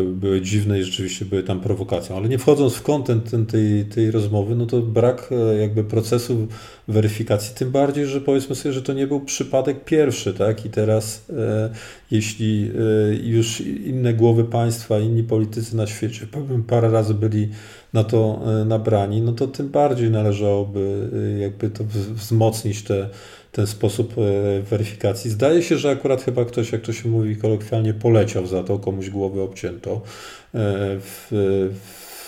były, 0.03 0.41
dziwne 0.41 0.79
i 0.79 0.83
rzeczywiście 0.83 1.25
były 1.25 1.43
tam 1.43 1.59
prowokacją. 1.59 2.17
Ale 2.17 2.29
nie 2.29 2.37
wchodząc 2.37 2.73
w 2.73 2.81
kontent 2.81 3.31
tej, 3.51 3.85
tej 3.85 4.11
rozmowy, 4.11 4.55
no 4.55 4.65
to 4.65 4.81
brak 4.81 5.29
e, 5.31 5.57
jakby 5.57 5.83
procesu 5.83 6.47
weryfikacji, 6.87 7.55
tym 7.55 7.71
bardziej, 7.71 8.05
że 8.05 8.21
powiedzmy 8.21 8.55
sobie, 8.55 8.73
że 8.73 8.81
to 8.81 8.93
nie 8.93 9.07
był 9.07 9.21
przypadek 9.21 9.85
pierwszy, 9.85 10.33
tak? 10.33 10.65
I 10.65 10.69
teraz 10.69 11.25
e, 11.29 11.69
jeśli 12.11 12.71
e, 13.11 13.15
już 13.15 13.61
inne 13.61 14.13
głowy 14.13 14.43
państwa, 14.43 14.99
inni 14.99 15.23
politycy 15.23 15.75
na 15.75 15.87
świecie 15.87 16.27
parę 16.67 16.91
razy 16.91 17.13
byli 17.13 17.49
na 17.93 18.03
to 18.03 18.39
e, 18.61 18.65
nabrani, 18.65 19.21
no 19.21 19.31
to 19.31 19.47
tym 19.47 19.69
bardziej 19.69 20.11
należałoby 20.11 21.09
e, 21.35 21.39
jakby 21.39 21.69
to 21.69 21.83
wzmocnić 22.15 22.83
te 22.83 23.09
ten 23.51 23.67
sposób 23.67 24.15
e, 24.17 24.61
weryfikacji. 24.61 25.31
Zdaje 25.31 25.63
się, 25.63 25.77
że 25.77 25.89
akurat 25.89 26.23
chyba 26.23 26.45
ktoś, 26.45 26.71
jak 26.71 26.81
to 26.81 26.93
się 26.93 27.09
mówi 27.09 27.35
kolokwialnie, 27.35 27.93
poleciał 27.93 28.47
za 28.47 28.63
to, 28.63 28.79
komuś 28.79 29.09
głowę 29.09 29.41
obcięto 29.41 30.01
w, 30.53 31.27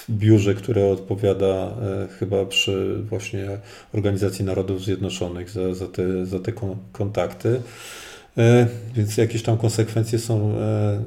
w 0.08 0.12
biurze, 0.12 0.54
które 0.54 0.92
odpowiada 0.92 1.76
chyba 2.20 2.46
przy 2.46 3.02
właśnie 3.10 3.48
Organizacji 3.94 4.46
Narodów 4.46 4.84
Zjednoczonych 4.84 5.50
za, 5.50 5.74
za, 5.74 5.88
te, 5.88 6.26
za 6.26 6.40
te 6.40 6.52
kontakty. 6.92 7.62
E, 8.40 8.68
więc 8.96 9.18
jakieś 9.18 9.44
tam 9.44 9.58
konsekwencje 9.58 10.20
są 10.20 10.54
e, 10.58 11.04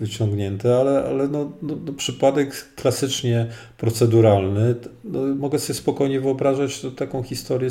wyciągnięte, 0.00 0.76
ale, 0.76 1.04
ale 1.04 1.28
no, 1.28 1.52
no, 1.62 1.76
no 1.86 1.92
przypadek 1.92 2.74
klasycznie 2.76 3.46
proceduralny, 3.78 4.74
no, 5.04 5.20
mogę 5.20 5.58
sobie 5.58 5.74
spokojnie 5.74 6.20
wyobrażać 6.20 6.86
taką 6.96 7.22
historię 7.22 7.70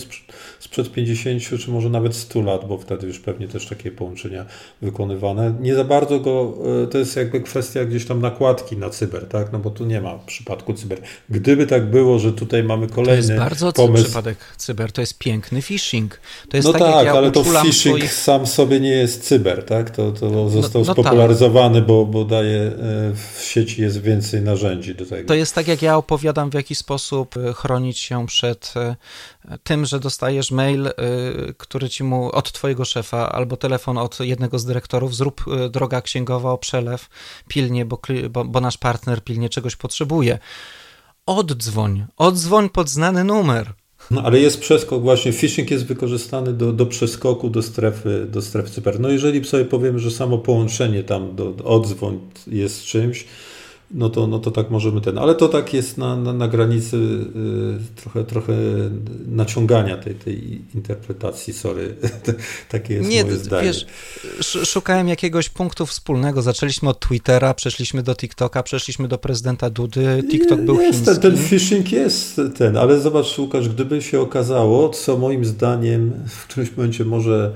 sprzed 0.59 0.91
50 0.91 1.41
czy 1.59 1.71
może 1.71 1.89
nawet 1.89 2.15
100 2.15 2.41
lat, 2.41 2.67
bo 2.67 2.77
wtedy 2.77 3.07
już 3.07 3.19
pewnie 3.19 3.47
też 3.47 3.65
takie 3.65 3.91
połączenia 3.91 4.45
wykonywane. 4.81 5.53
Nie 5.59 5.75
za 5.75 5.83
bardzo 5.83 6.19
go, 6.19 6.53
e, 6.83 6.87
to 6.87 6.97
jest 6.97 7.15
jakby 7.15 7.41
kwestia 7.41 7.85
gdzieś 7.85 8.05
tam 8.05 8.21
nakładki 8.21 8.77
na 8.77 8.89
cyber, 8.89 9.27
tak? 9.27 9.51
No 9.51 9.59
bo 9.59 9.69
tu 9.69 9.85
nie 9.85 10.01
ma 10.01 10.17
w 10.17 10.25
przypadku 10.25 10.73
cyber. 10.73 11.01
Gdyby 11.29 11.67
tak 11.67 11.89
było, 11.89 12.19
że 12.19 12.33
tutaj 12.33 12.63
mamy 12.63 12.87
kolejny 12.87 13.27
To 13.27 13.33
jest 13.33 13.43
bardzo 13.43 13.73
pomysł... 13.73 14.03
przypadek 14.03 14.37
cyber, 14.57 14.91
to 14.91 15.01
jest 15.01 15.17
piękny 15.17 15.61
phishing. 15.61 16.19
To 16.49 16.57
jest 16.57 16.67
no 16.67 16.73
tak, 16.73 16.81
tak, 16.81 17.05
ja 17.05 17.13
ale 17.13 17.31
to 17.31 17.43
phishing 17.43 17.73
swoich... 17.73 18.13
sam 18.13 18.47
sobie 18.47 18.70
nie 18.79 18.89
jest 18.89 19.23
cyber, 19.23 19.65
tak? 19.65 19.89
To, 19.89 20.11
to 20.11 20.49
został 20.49 20.81
no, 20.81 20.87
no 20.87 20.93
spopularyzowany, 20.93 21.79
tak. 21.79 21.87
bo, 21.87 22.05
bo 22.05 22.25
daje, 22.25 22.59
e, 22.59 22.71
w 23.13 23.43
sieci 23.43 23.81
jest 23.81 24.01
więcej 24.01 24.41
narzędzi 24.41 24.95
do 24.95 25.05
tego. 25.05 25.27
To 25.27 25.33
jest 25.33 25.55
tak, 25.55 25.67
jak 25.67 25.81
ja 25.81 25.97
opowiadam, 25.97 26.49
w 26.49 26.53
jaki 26.53 26.75
sposób 26.75 27.37
e, 27.37 27.53
chronić 27.53 27.99
się 27.99 28.25
przed 28.25 28.73
e, 28.75 28.95
tym, 29.63 29.85
że 29.85 29.99
dostajesz 29.99 30.51
mail, 30.51 30.89
który 31.57 31.89
ci 31.89 32.03
mu 32.03 32.31
od 32.31 32.51
twojego 32.51 32.85
szefa, 32.85 33.31
albo 33.31 33.57
telefon 33.57 33.97
od 33.97 34.19
jednego 34.19 34.59
z 34.59 34.65
dyrektorów, 34.65 35.15
zrób 35.15 35.45
droga 35.69 36.01
księgowa 36.01 36.51
o 36.51 36.57
przelew 36.57 37.09
pilnie, 37.47 37.85
bo, 37.85 37.99
bo, 38.29 38.45
bo 38.45 38.61
nasz 38.61 38.77
partner 38.77 39.23
pilnie 39.23 39.49
czegoś 39.49 39.75
potrzebuje. 39.75 40.39
Oddzwoń, 41.25 42.05
oddzwoń 42.17 42.69
pod 42.69 42.89
znany 42.89 43.23
numer. 43.23 43.73
No 44.11 44.21
ale 44.23 44.39
jest 44.39 44.59
przeskok, 44.59 45.01
właśnie 45.01 45.31
phishing 45.31 45.71
jest 45.71 45.85
wykorzystany 45.85 46.53
do, 46.53 46.73
do 46.73 46.85
przeskoku 46.85 47.49
do 47.49 47.61
strefy, 47.61 48.27
do 48.29 48.41
strefy 48.41 48.69
cyber. 48.69 48.99
No 48.99 49.09
jeżeli 49.09 49.45
sobie 49.45 49.65
powiemy, 49.65 49.99
że 49.99 50.11
samo 50.11 50.37
połączenie 50.37 51.03
tam 51.03 51.35
do, 51.35 51.55
odzwoń 51.63 52.19
jest 52.47 52.83
czymś, 52.83 53.25
no 53.93 54.09
to, 54.09 54.27
no 54.27 54.39
to 54.39 54.51
tak 54.51 54.69
możemy 54.69 55.01
ten, 55.01 55.17
ale 55.17 55.35
to 55.35 55.47
tak 55.47 55.73
jest 55.73 55.97
na, 55.97 56.15
na, 56.15 56.33
na 56.33 56.47
granicy 56.47 56.97
y, 56.97 58.01
trochę, 58.01 58.23
trochę 58.23 58.53
naciągania 59.27 59.97
tej, 59.97 60.15
tej 60.15 60.61
interpretacji, 60.75 61.53
sorry, 61.53 61.95
takie 62.69 62.93
jest 62.93 63.09
Nie, 63.09 63.23
moje 63.23 63.37
zdanie. 63.37 63.67
Wiesz, 63.67 63.87
szukałem 64.63 65.07
jakiegoś 65.07 65.49
punktu 65.49 65.85
wspólnego, 65.85 66.41
zaczęliśmy 66.41 66.89
od 66.89 66.99
Twittera, 66.99 67.53
przeszliśmy 67.53 68.03
do 68.03 68.15
TikToka, 68.15 68.63
przeszliśmy 68.63 69.07
do 69.07 69.17
prezydenta 69.17 69.69
Dudy, 69.69 70.23
TikTok 70.31 70.61
był 70.61 70.81
jest, 70.81 71.05
chiński. 71.05 71.21
Ten, 71.21 71.31
ten 71.31 71.45
phishing 71.45 71.91
jest 71.91 72.41
ten, 72.57 72.77
ale 72.77 72.99
zobacz 72.99 73.39
Łukasz, 73.39 73.69
gdyby 73.69 74.01
się 74.01 74.19
okazało, 74.19 74.89
co 74.89 75.17
moim 75.17 75.45
zdaniem 75.45 76.13
w 76.27 76.47
którymś 76.47 76.77
momencie 76.77 77.05
może 77.05 77.53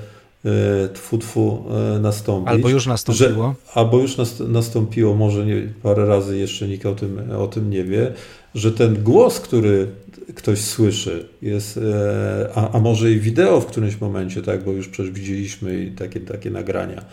tfu, 0.93 1.17
tfu 1.17 1.63
e, 1.95 1.99
nastąpić. 1.99 2.49
Albo 2.49 2.69
już 2.69 2.85
nastąpiło. 2.85 3.55
Że, 3.65 3.79
albo 3.79 3.97
już 3.99 4.17
nastąpiło, 4.47 5.15
może 5.15 5.45
nie, 5.45 5.61
parę 5.83 6.05
razy 6.05 6.37
jeszcze 6.37 6.67
nikt 6.67 6.85
o 6.85 6.95
tym, 6.95 7.31
o 7.37 7.47
tym 7.47 7.69
nie 7.69 7.83
wie, 7.83 8.13
że 8.55 8.71
ten 8.71 9.03
głos, 9.03 9.39
który 9.39 9.87
ktoś 10.35 10.59
słyszy, 10.59 11.27
jest, 11.41 11.77
e, 11.77 12.49
a, 12.55 12.71
a 12.71 12.79
może 12.79 13.11
i 13.11 13.19
wideo 13.19 13.61
w 13.61 13.65
którymś 13.65 14.01
momencie, 14.01 14.41
tak, 14.41 14.63
bo 14.63 14.71
już 14.71 14.87
przecież 14.87 15.11
widzieliśmy 15.11 15.91
takie, 15.97 16.19
takie 16.19 16.49
nagrania, 16.49 17.05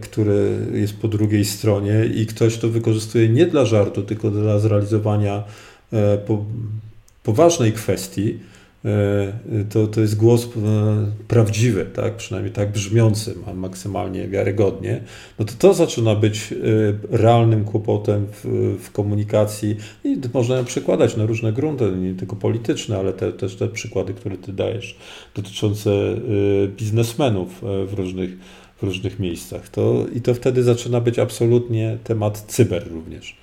które 0.00 0.34
jest 0.72 0.96
po 0.96 1.08
drugiej 1.08 1.44
stronie 1.44 2.04
i 2.14 2.26
ktoś 2.26 2.58
to 2.58 2.68
wykorzystuje 2.68 3.28
nie 3.28 3.46
dla 3.46 3.64
żartu, 3.64 4.02
tylko 4.02 4.30
dla 4.30 4.58
zrealizowania 4.58 5.44
po, 6.26 6.44
poważnej 7.22 7.72
kwestii, 7.72 8.38
E, 8.38 8.53
to, 9.70 9.86
to 9.86 10.00
jest 10.00 10.16
głos 10.16 10.44
e, 10.44 10.48
prawdziwy, 11.28 11.86
tak? 11.94 12.16
przynajmniej 12.16 12.52
tak 12.52 12.72
brzmiący, 12.72 13.34
a 13.46 13.54
maksymalnie 13.54 14.28
wiarygodnie, 14.28 15.00
no 15.38 15.44
to 15.44 15.52
to 15.58 15.74
zaczyna 15.74 16.14
być 16.14 16.52
e, 16.52 16.56
realnym 17.16 17.64
kłopotem 17.64 18.26
w, 18.32 18.76
w 18.82 18.92
komunikacji 18.92 19.76
i 20.04 20.20
można 20.34 20.64
przekładać 20.64 21.16
na 21.16 21.26
różne 21.26 21.52
grunty, 21.52 21.92
nie 21.96 22.14
tylko 22.14 22.36
polityczne, 22.36 22.98
ale 22.98 23.12
te, 23.12 23.32
też 23.32 23.56
te 23.56 23.68
przykłady, 23.68 24.14
które 24.14 24.36
ty 24.36 24.52
dajesz, 24.52 24.98
dotyczące 25.34 25.90
biznesmenów 26.76 27.62
w 27.86 27.92
różnych, 27.96 28.30
w 28.76 28.82
różnych 28.82 29.18
miejscach. 29.18 29.68
To, 29.68 30.06
I 30.14 30.20
to 30.20 30.34
wtedy 30.34 30.62
zaczyna 30.62 31.00
być 31.00 31.18
absolutnie 31.18 31.98
temat 32.04 32.44
cyber 32.48 32.88
również. 32.90 33.36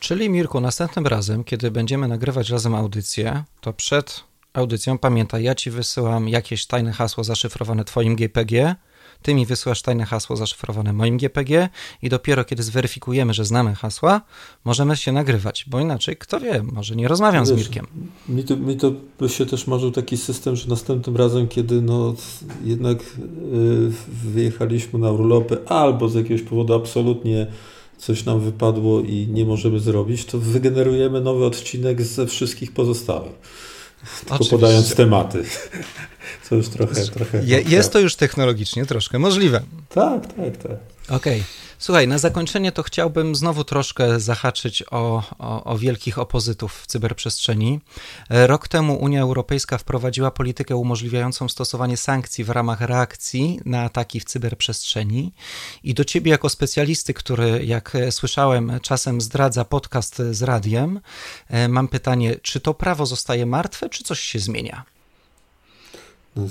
Czyli 0.00 0.30
Mirku, 0.30 0.60
następnym 0.60 1.06
razem, 1.06 1.44
kiedy 1.44 1.70
będziemy 1.70 2.08
nagrywać 2.08 2.50
razem 2.50 2.74
audycję, 2.74 3.44
to 3.60 3.72
przed 3.72 4.29
audycją, 4.52 4.98
pamiętaj, 4.98 5.42
ja 5.42 5.54
ci 5.54 5.70
wysyłam 5.70 6.28
jakieś 6.28 6.66
tajne 6.66 6.92
hasło 6.92 7.24
zaszyfrowane 7.24 7.84
twoim 7.84 8.16
GPG, 8.16 8.76
ty 9.22 9.34
mi 9.34 9.46
wysyłasz 9.46 9.82
tajne 9.82 10.04
hasło 10.04 10.36
zaszyfrowane 10.36 10.92
moim 10.92 11.16
GPG 11.16 11.68
i 12.02 12.08
dopiero 12.08 12.44
kiedy 12.44 12.62
zweryfikujemy, 12.62 13.34
że 13.34 13.44
znamy 13.44 13.74
hasła, 13.74 14.20
możemy 14.64 14.96
się 14.96 15.12
nagrywać, 15.12 15.64
bo 15.68 15.80
inaczej, 15.80 16.16
kto 16.16 16.40
wie, 16.40 16.62
może 16.62 16.96
nie 16.96 17.08
rozmawiam 17.08 17.44
Wiesz, 17.44 17.54
z 17.54 17.58
Mirkiem. 17.58 17.86
Mi 18.28 18.44
to, 18.44 18.56
mi 18.56 18.76
to 18.76 18.92
by 19.20 19.28
się 19.28 19.46
też 19.46 19.66
marzył 19.66 19.90
taki 19.90 20.16
system, 20.16 20.56
że 20.56 20.68
następnym 20.68 21.16
razem, 21.16 21.48
kiedy 21.48 21.82
no 21.82 22.14
jednak 22.64 22.98
yy, 23.52 23.92
wyjechaliśmy 24.24 24.98
na 24.98 25.10
urlopy 25.10 25.58
albo 25.66 26.08
z 26.08 26.14
jakiegoś 26.14 26.42
powodu 26.42 26.74
absolutnie 26.74 27.46
coś 27.98 28.24
nam 28.24 28.40
wypadło 28.40 29.00
i 29.00 29.28
nie 29.30 29.44
możemy 29.44 29.80
zrobić, 29.80 30.24
to 30.24 30.38
wygenerujemy 30.38 31.20
nowy 31.20 31.44
odcinek 31.44 32.02
ze 32.02 32.26
wszystkich 32.26 32.72
pozostałych. 32.72 33.32
Tylko 34.18 34.34
Oczywiście. 34.34 34.56
podając 34.56 34.94
tematy. 34.94 35.44
To 36.48 36.54
już 36.56 36.68
trochę. 36.68 36.94
trochę 36.94 37.42
Je, 37.44 37.62
jest 37.62 37.92
to 37.92 37.98
już 37.98 38.16
technologicznie 38.16 38.86
troszkę 38.86 39.18
możliwe. 39.18 39.62
Tak, 39.88 40.26
tak, 40.26 40.56
tak. 40.56 40.72
Okej. 41.08 41.40
Okay. 41.40 41.42
Słuchaj, 41.82 42.08
na 42.08 42.18
zakończenie 42.18 42.72
to 42.72 42.82
chciałbym 42.82 43.34
znowu 43.34 43.64
troszkę 43.64 44.20
zahaczyć 44.20 44.82
o, 44.90 45.22
o, 45.38 45.64
o, 45.64 45.78
wielkich 45.78 46.18
opozytów 46.18 46.82
w 46.82 46.86
cyberprzestrzeni. 46.86 47.80
Rok 48.30 48.68
temu 48.68 48.96
Unia 48.96 49.22
Europejska 49.22 49.78
wprowadziła 49.78 50.30
politykę 50.30 50.76
umożliwiającą 50.76 51.48
stosowanie 51.48 51.96
sankcji 51.96 52.44
w 52.44 52.50
ramach 52.50 52.80
reakcji 52.80 53.60
na 53.64 53.82
ataki 53.82 54.20
w 54.20 54.24
cyberprzestrzeni. 54.24 55.32
I 55.84 55.94
do 55.94 56.04
ciebie, 56.04 56.30
jako 56.30 56.48
specjalisty, 56.48 57.14
który, 57.14 57.64
jak 57.64 57.96
słyszałem, 58.10 58.72
czasem 58.82 59.20
zdradza 59.20 59.64
podcast 59.64 60.22
z 60.30 60.42
radiem, 60.42 61.00
e, 61.48 61.68
mam 61.68 61.88
pytanie: 61.88 62.36
czy 62.42 62.60
to 62.60 62.74
prawo 62.74 63.06
zostaje 63.06 63.46
martwe, 63.46 63.88
czy 63.88 64.04
coś 64.04 64.20
się 64.20 64.38
zmienia? 64.38 64.84
No, 66.36 66.42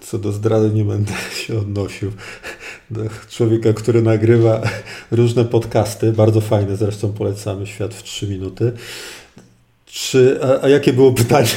co 0.00 0.18
do 0.18 0.32
zdrady 0.32 0.70
nie 0.70 0.84
będę 0.84 1.12
się 1.46 1.58
odnosił. 1.58 2.12
Do 2.90 3.02
człowieka, 3.30 3.72
który 3.72 4.02
nagrywa 4.02 4.60
różne 5.10 5.44
podcasty, 5.44 6.12
bardzo 6.12 6.40
fajne 6.40 6.76
zresztą 6.76 7.12
polecamy 7.12 7.66
Świat 7.66 7.94
w 7.94 8.02
3 8.02 8.28
minuty. 8.28 8.72
Czy, 9.92 10.38
a, 10.42 10.64
a, 10.64 10.68
jakie 10.68 10.92
było 10.92 11.12
pytanie? 11.12 11.48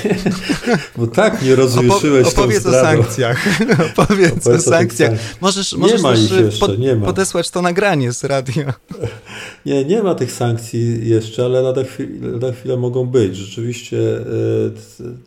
Bo 0.98 1.08
tak 1.08 1.42
nie 1.42 1.56
rozjuszyłeś 1.56 2.28
Opo 2.28 2.42
Opowiedz 2.42 2.66
o 2.66 2.72
sankcjach. 2.72 3.46
opowiedz, 3.98 4.48
o 4.48 4.62
sankcjach. 4.62 5.12
Możesz, 5.42 5.74
nie 5.74 5.80
możesz 5.80 6.02
ma 6.02 6.16
ich 6.16 6.32
jeszcze, 6.32 6.68
po, 6.68 6.76
nie 6.76 6.96
ma. 6.96 7.06
podesłać 7.06 7.50
to 7.50 7.62
nagranie 7.62 8.14
z 8.14 8.24
radia. 8.24 8.74
Nie, 9.66 9.86
nie 9.86 10.04
ma 10.04 10.16
tych 10.16 10.32
sankcji 10.32 11.10
jeszcze, 11.10 11.46
ale 11.46 11.62
lada, 11.62 11.84
chwilę, 11.84 12.32
lada 12.32 12.52
chwilę 12.52 12.78
mogą 12.78 13.06
być. 13.06 13.36
Rzeczywiście 13.36 13.98
e, 14.18 14.24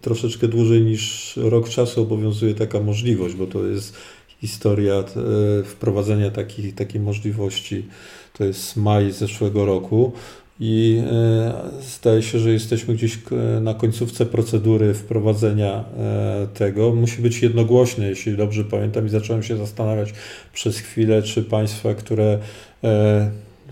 troszeczkę 0.01 0.49
dłużej 0.49 0.83
niż 0.83 1.33
rok 1.37 1.68
czasu 1.68 2.03
obowiązuje 2.03 2.55
taka 2.55 2.81
możliwość, 2.81 3.35
bo 3.35 3.47
to 3.47 3.66
jest 3.66 3.94
historia 4.40 4.94
e, 4.94 5.05
wprowadzenia 5.64 6.31
takich, 6.31 6.75
takiej 6.75 7.01
możliwości. 7.01 7.87
To 8.33 8.44
jest 8.44 8.77
maj 8.77 9.12
zeszłego 9.12 9.66
roku. 9.66 10.12
I 10.61 11.03
zdaje 11.99 12.23
się, 12.23 12.38
że 12.38 12.53
jesteśmy 12.53 12.94
gdzieś 12.94 13.18
na 13.61 13.75
końcówce 13.75 14.27
procedury 14.27 14.94
wprowadzenia 14.94 15.85
tego. 16.55 16.94
Musi 16.94 17.23
być 17.23 17.42
jednogłośny, 17.42 18.09
jeśli 18.09 18.37
dobrze 18.37 18.64
pamiętam, 18.64 19.07
i 19.07 19.11
zacząłem 19.11 19.42
się 19.42 19.57
zastanawiać 19.57 20.14
przez 20.53 20.79
chwilę, 20.79 21.23
czy 21.23 21.42
państwa, 21.42 21.94
które 21.94 22.38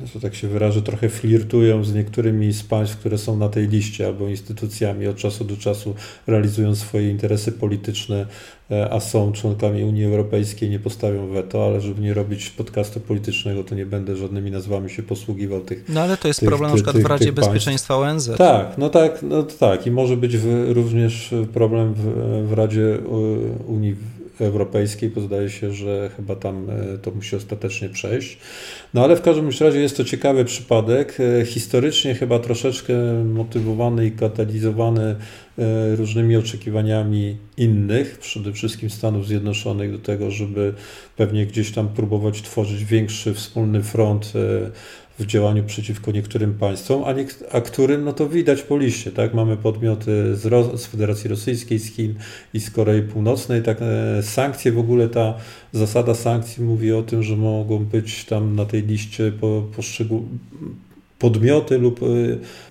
że 0.05 0.21
tak 0.21 0.35
się 0.35 0.49
wyrażę, 0.49 0.83
trochę 0.83 1.09
flirtują 1.09 1.85
z 1.85 1.95
niektórymi 1.95 2.53
z 2.53 2.63
państw, 2.63 2.97
które 2.97 3.19
są 3.19 3.37
na 3.37 3.49
tej 3.49 3.69
liście, 3.69 4.07
albo 4.07 4.29
instytucjami 4.29 5.07
od 5.07 5.17
czasu 5.17 5.45
do 5.45 5.57
czasu 5.57 5.95
realizują 6.27 6.75
swoje 6.75 7.11
interesy 7.11 7.53
polityczne, 7.53 8.27
e, 8.71 8.93
a 8.93 9.01
są 9.01 9.33
członkami 9.33 9.85
Unii 9.85 10.05
Europejskiej, 10.05 10.71
nie 10.71 10.79
postawią 10.79 11.29
weto, 11.29 11.67
ale 11.67 11.81
żeby 11.81 12.01
nie 12.01 12.15
robić 12.15 12.51
podcastu 12.51 13.01
politycznego, 13.01 13.65
to 13.65 13.75
nie 13.75 13.87
będę 13.87 14.17
żadnymi 14.17 14.51
nazwami 14.51 14.91
się 14.91 15.03
posługiwał 15.03 15.61
tych. 15.61 15.85
No 15.89 16.01
ale 16.01 16.17
to 16.17 16.29
jest 16.29 16.41
tych, 16.41 16.49
problem 16.49 16.71
tych, 16.71 16.87
na 16.87 16.93
przykład 16.93 17.05
w 17.05 17.11
Radzie 17.11 17.33
Bezpieczeństwa 17.33 17.97
ONZ. 17.97 18.31
Tak, 18.39 18.79
no 18.79 18.89
tak, 18.89 19.23
no 19.23 19.43
tak. 19.43 19.87
I 19.87 19.91
może 19.91 20.17
być 20.17 20.37
w, 20.37 20.71
również 20.73 21.35
problem 21.53 21.95
w, 21.95 22.03
w 22.49 22.53
Radzie 22.53 22.99
Unii 23.67 23.97
Europejskiej, 24.45 25.11
bo 25.11 25.21
zdaje 25.21 25.51
się, 25.51 25.73
że 25.73 26.11
chyba 26.17 26.37
tam 26.37 26.71
e, 26.71 26.99
to 26.99 27.11
musi 27.11 27.37
ostatecznie 27.37 27.89
przejść. 27.89 28.39
No 28.95 29.05
ale 29.05 29.17
w 29.17 29.23
każdym 29.23 29.51
razie 29.61 29.81
jest 29.81 29.97
to 29.97 30.05
ciekawy 30.05 30.45
przypadek, 30.45 31.19
e, 31.21 31.45
historycznie 31.45 32.15
chyba 32.15 32.39
troszeczkę 32.39 32.95
motywowany 33.25 34.07
i 34.07 34.13
katalizowany 34.13 35.17
e, 35.59 35.97
różnymi 35.97 36.37
oczekiwaniami 36.37 37.37
innych, 37.57 38.19
przede 38.19 38.53
wszystkim 38.53 38.91
Stanów 38.91 39.27
Zjednoczonych, 39.27 39.93
do 39.93 39.99
tego, 39.99 40.31
żeby 40.31 40.75
pewnie 41.17 41.47
gdzieś 41.47 41.73
tam 41.73 41.89
próbować 41.89 42.43
tworzyć 42.43 42.85
większy 42.85 43.35
wspólny 43.35 43.83
front 43.83 44.33
w 45.19 45.27
działaniu 45.27 45.65
przeciwko 45.65 46.11
niektórym 46.13 46.55
państwom, 46.55 47.05
a, 47.05 47.13
nie, 47.13 47.27
a 47.53 47.61
którym 47.61 48.05
no 48.05 48.13
to 48.13 48.29
widać 48.29 48.63
po 48.63 48.79
liście. 48.79 49.11
Tak? 49.13 49.35
Mamy 49.35 49.57
podmioty 49.57 50.37
z, 50.37 50.81
z 50.81 50.87
Federacji 50.87 51.31
Rosyjskiej, 51.31 51.79
z 51.79 51.93
Chin 51.93 52.15
i 52.55 52.61
z 52.61 52.71
Korei 52.71 53.03
Północnej. 53.03 53.63
Tak, 53.63 53.79
e, 53.81 54.23
sankcje, 54.23 54.73
w 54.73 54.79
ogóle 54.79 55.09
ta 55.09 55.35
zasada 55.73 56.15
sankcji 56.15 56.65
mówi 56.65 56.93
o 56.93 57.03
tym, 57.03 57.23
że 57.23 57.37
mogą 57.37 57.85
być 57.85 58.25
tam 58.25 58.57
na 58.57 58.65
tej 58.65 58.83
liście 58.83 59.33
po, 59.33 59.63
podmioty 61.19 61.79
lub 61.79 62.03
e, 62.03 62.07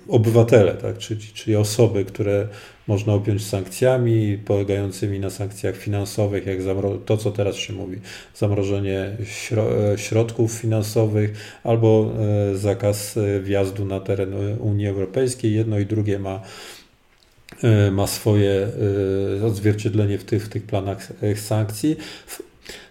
obywatele, 0.08 0.74
tak? 0.74 0.98
czyli, 0.98 1.22
czyli 1.22 1.56
osoby, 1.56 2.06
które 2.06 2.48
można 2.88 3.14
objąć 3.14 3.46
sankcjami 3.48 4.38
polegającymi 4.38 5.20
na 5.20 5.30
sankcjach 5.30 5.78
finansowych, 5.78 6.46
jak 6.46 6.58
to, 7.06 7.18
co 7.18 7.32
teraz 7.32 7.56
się 7.56 7.74
mówi, 7.74 7.98
zamrożenie 8.36 9.18
e, 9.52 9.98
środków 9.98 10.52
finansowych 10.52 11.60
albo 11.64 12.12
e, 12.52 12.58
zakaz 12.58 13.18
e, 13.18 13.40
wjazdu 13.40 13.86
na 13.86 14.00
teren 14.00 14.34
Unii 14.60 14.88
Europejskiej. 14.88 15.54
Jedno 15.54 15.80
i 15.80 15.86
drugie 15.86 16.20
ma 16.20 16.42
ma 17.92 18.08
swoje 18.08 18.68
odzwierciedlenie 19.46 20.18
w 20.18 20.24
tych, 20.24 20.46
w 20.46 20.50
tych 20.50 20.64
planach 20.64 21.14
sankcji. 21.36 21.98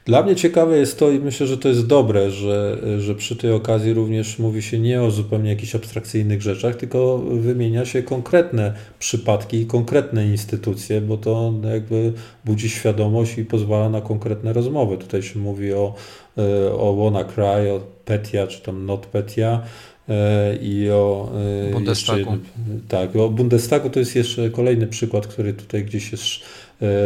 Dla 0.04 0.22
mnie 0.22 0.36
ciekawe 0.36 0.78
jest 0.78 0.98
to 0.98 1.10
i 1.10 1.18
myślę, 1.18 1.46
że 1.46 1.58
to 1.58 1.68
jest 1.68 1.86
dobre, 1.86 2.30
że, 2.30 2.78
że 2.98 3.14
przy 3.14 3.36
tej 3.36 3.52
okazji 3.52 3.92
również 3.92 4.38
mówi 4.38 4.62
się 4.62 4.78
nie 4.78 5.02
o 5.02 5.10
zupełnie 5.10 5.50
jakichś 5.50 5.74
abstrakcyjnych 5.74 6.42
rzeczach, 6.42 6.76
tylko 6.76 7.18
wymienia 7.18 7.84
się 7.84 8.02
konkretne 8.02 8.74
przypadki 8.98 9.60
i 9.60 9.66
konkretne 9.66 10.26
instytucje, 10.26 11.00
bo 11.00 11.16
to 11.16 11.52
jakby 11.72 12.12
budzi 12.44 12.70
świadomość 12.70 13.38
i 13.38 13.44
pozwala 13.44 13.88
na 13.88 14.00
konkretne 14.00 14.52
rozmowy. 14.52 14.98
Tutaj 14.98 15.22
się 15.22 15.38
mówi 15.38 15.72
o, 15.72 15.94
e, 16.38 16.72
o 16.72 16.94
WannaCry, 16.96 17.72
o 17.72 17.80
Petia, 18.04 18.46
czy 18.46 18.62
tam 18.62 18.86
NotPetia 18.86 19.62
e, 20.08 20.56
i 20.56 20.90
o 20.90 21.32
e, 21.68 21.72
Bundestagu. 21.72 22.18
Jeszcze, 22.18 22.40
tak, 22.88 23.16
o 23.16 23.28
Bundestagu 23.28 23.90
to 23.90 23.98
jest 23.98 24.16
jeszcze 24.16 24.50
kolejny 24.50 24.86
przykład, 24.86 25.26
który 25.26 25.54
tutaj 25.54 25.84
gdzieś 25.84 26.12
jest 26.12 26.24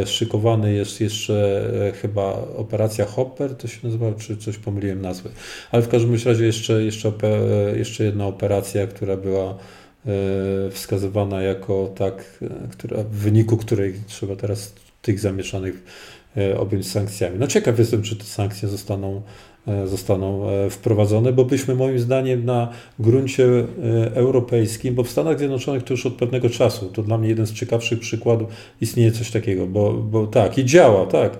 szykowany 0.07 0.73
jest 0.73 1.01
jeszcze 1.01 1.63
e, 1.89 1.93
chyba 1.93 2.33
operacja 2.57 3.05
Hopper, 3.05 3.55
to 3.55 3.69
się 3.69 3.79
nazywa, 3.83 4.13
czy 4.13 4.37
coś 4.37 4.59
pomyliłem 4.59 5.03
nazwy. 5.03 5.31
Ale 5.71 5.83
w 5.83 5.89
każdym 5.89 6.17
razie 6.25 6.47
jeszcze, 6.47 6.83
jeszcze, 6.83 7.13
e, 7.23 7.79
jeszcze 7.79 8.05
jedna 8.05 8.27
operacja, 8.27 8.87
która 8.87 9.17
była 9.17 9.59
wskazywana 10.71 11.43
jako 11.43 11.93
tak, 11.97 12.45
która, 12.71 13.03
w 13.03 13.11
wyniku 13.11 13.57
której 13.57 13.95
trzeba 14.07 14.37
teraz 14.37 14.73
tych 15.03 15.21
zamieszanych 15.21 15.83
objąć 16.59 16.91
sankcjami. 16.91 17.39
No 17.39 17.47
ciekaw 17.47 17.79
jestem, 17.79 18.03
czy 18.03 18.17
te 18.17 18.25
sankcje 18.25 18.69
zostaną 18.69 19.23
E, 19.23 19.48
zostaną 19.87 20.49
e, 20.49 20.71
wprowadzone, 20.71 21.33
bo 21.33 21.45
byśmy 21.45 21.75
moim 21.75 21.99
zdaniem 21.99 22.45
na 22.45 22.69
gruncie 22.99 23.45
e, 23.45 23.65
europejskim, 24.15 24.95
bo 24.95 25.03
w 25.03 25.11
Stanach 25.11 25.39
Zjednoczonych 25.39 25.83
to 25.83 25.95
już 25.95 26.07
od 26.07 26.15
pewnego 26.15 26.51
czasu, 26.51 26.87
to 26.87 27.03
dla 27.03 27.19
mnie 27.19 27.29
jeden 27.29 27.47
z 27.47 27.53
ciekawszych 27.53 27.99
przykładów, 27.99 28.49
istnieje 28.81 29.13
coś 29.13 29.31
takiego, 29.31 29.67
bo, 29.67 29.93
bo 29.93 30.27
tak, 30.27 30.59
i 30.59 30.65
działa, 30.65 31.07
tak. 31.07 31.39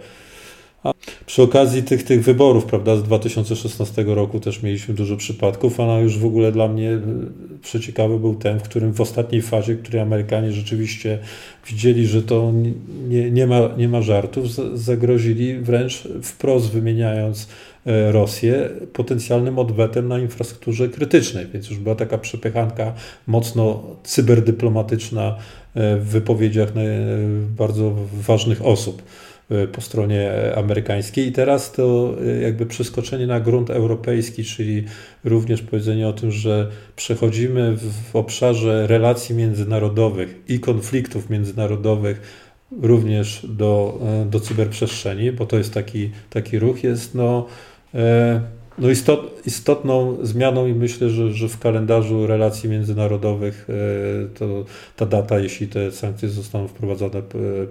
A 0.83 0.93
przy 1.27 1.43
okazji 1.43 1.83
tych, 1.83 2.03
tych 2.03 2.25
wyborów, 2.25 2.65
prawda, 2.65 2.97
z 2.97 3.03
2016 3.03 4.05
roku 4.07 4.41
też 4.41 4.63
mieliśmy 4.63 4.95
dużo 4.95 5.17
przypadków, 5.17 5.81
a 5.81 6.01
już 6.01 6.19
w 6.19 6.25
ogóle 6.25 6.53
dla 6.53 6.69
mnie 6.69 6.99
przeciekawy 7.63 8.19
był 8.19 8.35
ten, 8.35 8.61
w 8.61 8.63
którym 8.63 8.93
w 8.93 9.01
ostatniej 9.01 9.43
fazie, 9.43 9.75
w 9.75 9.83
której 9.83 10.01
Amerykanie 10.01 10.53
rzeczywiście 10.53 11.19
widzieli, 11.67 12.07
że 12.07 12.23
to 12.23 12.53
nie, 13.09 13.31
nie, 13.31 13.47
ma, 13.47 13.61
nie 13.79 13.89
ma 13.89 14.03
żartów, 14.03 14.47
zagrozili 14.75 15.59
wręcz 15.59 16.09
wprost 16.23 16.71
wymieniając 16.71 17.49
E, 17.78 17.78
Rosję 18.11 18.69
potencjalnym 18.93 19.59
odwetem 19.59 20.09
na 20.09 20.19
infrastrukturze 20.19 20.89
krytycznej, 20.89 21.47
więc 21.53 21.71
już 21.71 21.79
była 21.79 21.95
taka 21.95 22.19
przepychanka 22.19 22.93
mocno 23.27 23.83
cyberdyplomatyczna 24.03 25.37
e, 25.75 25.97
w 25.97 26.05
wypowiedziach 26.05 26.69
e, 26.69 26.73
bardzo 27.57 27.95
ważnych 28.13 28.67
osób 28.67 29.03
po 29.73 29.81
stronie 29.81 30.33
amerykańskiej. 30.57 31.27
I 31.27 31.33
teraz 31.33 31.73
to 31.73 32.15
jakby 32.43 32.67
przeskoczenie 32.67 33.27
na 33.27 33.41
grunt 33.41 33.71
europejski, 33.71 34.45
czyli 34.45 34.85
również 35.25 35.63
powiedzenie 35.63 36.09
o 36.09 36.13
tym, 36.13 36.33
że 36.33 36.71
przechodzimy 36.97 37.77
w 38.13 38.17
obszarze 38.17 38.87
relacji 38.87 39.35
międzynarodowych 39.35 40.35
i 40.49 40.61
konfliktów 40.61 41.31
międzynarodowych 41.31 42.21
również 42.83 43.47
do, 43.49 44.01
do 44.31 44.41
cyberprzestrzeni, 44.41 45.33
bo 45.33 45.47
to 45.47 45.59
jest 45.59 45.75
taki, 45.75 46.11
taki 46.31 46.59
ruch, 46.59 46.85
jest 46.85 47.15
no, 47.15 47.47
E, 47.47 47.78
no 48.79 48.91
istot, 48.91 49.47
istotną 49.47 50.19
zmianą 50.23 50.67
i 50.67 50.73
myślę, 50.73 51.11
że, 51.11 51.33
że 51.33 51.49
w 51.49 51.59
kalendarzu 51.59 52.27
relacji 52.27 52.71
międzynarodowych 52.71 53.67
e, 53.71 54.29
to 54.39 54.65
ta 54.97 55.07
data, 55.07 55.39
jeśli 55.39 55.69
te 55.69 55.93
sankcje 55.93 56.29
zostaną 56.29 56.69
wprowadzone, 56.69 57.23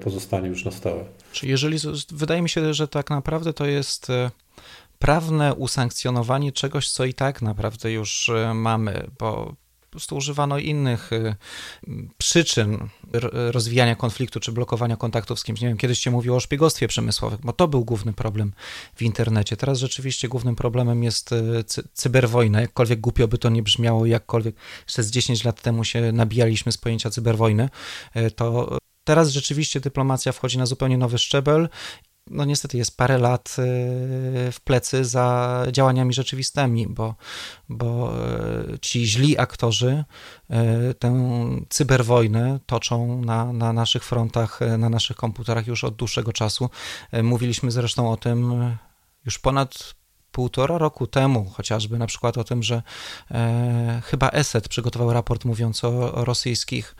pozostanie 0.03 0.47
już 0.49 0.65
na 0.65 0.71
stałe. 0.71 1.05
Czy 1.31 1.47
jeżeli, 1.47 1.77
wydaje 2.11 2.41
mi 2.41 2.49
się, 2.49 2.73
że 2.73 2.87
tak 2.87 3.09
naprawdę 3.09 3.53
to 3.53 3.65
jest 3.65 4.09
e, 4.09 4.31
prawne 4.99 5.55
usankcjonowanie 5.55 6.51
czegoś, 6.51 6.89
co 6.89 7.05
i 7.05 7.13
tak 7.13 7.41
naprawdę 7.41 7.91
już 7.91 8.31
mamy, 8.53 9.07
bo 9.19 9.55
prostu 9.97 10.15
używano 10.15 10.57
innych 10.59 11.13
y, 11.13 11.35
przyczyn 12.17 12.89
rozwijania 13.51 13.95
konfliktu 13.95 14.39
czy 14.39 14.51
blokowania 14.51 14.97
kontaktów 14.97 15.39
z 15.39 15.43
kimś. 15.43 15.61
Nie 15.61 15.67
wiem, 15.67 15.77
kiedyś 15.77 15.99
się 15.99 16.11
mówiło 16.11 16.37
o 16.37 16.39
szpiegostwie 16.39 16.87
przemysłowym, 16.87 17.39
bo 17.43 17.53
to 17.53 17.67
był 17.67 17.85
główny 17.85 18.13
problem 18.13 18.53
w 18.95 19.01
internecie. 19.01 19.57
Teraz 19.57 19.79
rzeczywiście 19.79 20.27
głównym 20.27 20.55
problemem 20.55 21.03
jest 21.03 21.31
y, 21.31 21.63
cyberwojna. 21.93 22.61
Jakkolwiek 22.61 22.99
głupio 22.99 23.27
by 23.27 23.37
to 23.37 23.49
nie 23.49 23.63
brzmiało, 23.63 24.05
jakkolwiek 24.05 24.55
jeszcze 24.85 25.03
z 25.03 25.11
10 25.11 25.43
lat 25.43 25.61
temu 25.61 25.83
się 25.83 26.11
nabijaliśmy 26.11 26.71
z 26.71 26.77
pojęcia 26.77 27.09
cyberwojny, 27.09 27.69
y, 28.15 28.31
to 28.31 28.77
Teraz 29.07 29.29
rzeczywiście 29.29 29.79
dyplomacja 29.79 30.31
wchodzi 30.31 30.57
na 30.57 30.65
zupełnie 30.65 30.97
nowy 30.97 31.17
szczebel 31.17 31.69
no 32.29 32.45
niestety 32.45 32.77
jest 32.77 32.97
parę 32.97 33.17
lat 33.17 33.49
y, 33.49 33.53
w 34.51 34.57
plecy 34.63 35.05
za 35.05 35.65
działaniami 35.71 36.13
rzeczywistymi, 36.13 36.87
bo, 36.87 37.15
bo 37.69 38.13
y, 38.73 38.79
ci 38.79 39.07
źli 39.07 39.37
aktorzy 39.37 40.03
y, 40.89 40.93
tę 40.93 41.17
cyberwojnę 41.69 42.59
toczą 42.65 43.21
na, 43.21 43.53
na 43.53 43.73
naszych 43.73 44.03
frontach, 44.03 44.59
na 44.77 44.89
naszych 44.89 45.17
komputerach 45.17 45.67
już 45.67 45.83
od 45.83 45.95
dłuższego 45.95 46.33
czasu. 46.33 46.69
Mówiliśmy 47.23 47.71
zresztą 47.71 48.11
o 48.11 48.17
tym 48.17 48.69
już 49.25 49.39
ponad 49.39 49.95
półtora 50.31 50.77
roku 50.77 51.07
temu, 51.07 51.45
chociażby 51.45 51.97
na 51.97 52.07
przykład 52.07 52.37
o 52.37 52.43
tym, 52.43 52.63
że 52.63 52.81
e, 53.31 54.01
chyba 54.05 54.29
ESET 54.29 54.69
przygotował 54.69 55.13
raport 55.13 55.45
mówiąc 55.45 55.83
o, 55.83 56.13
o 56.13 56.25
rosyjskich 56.25 56.95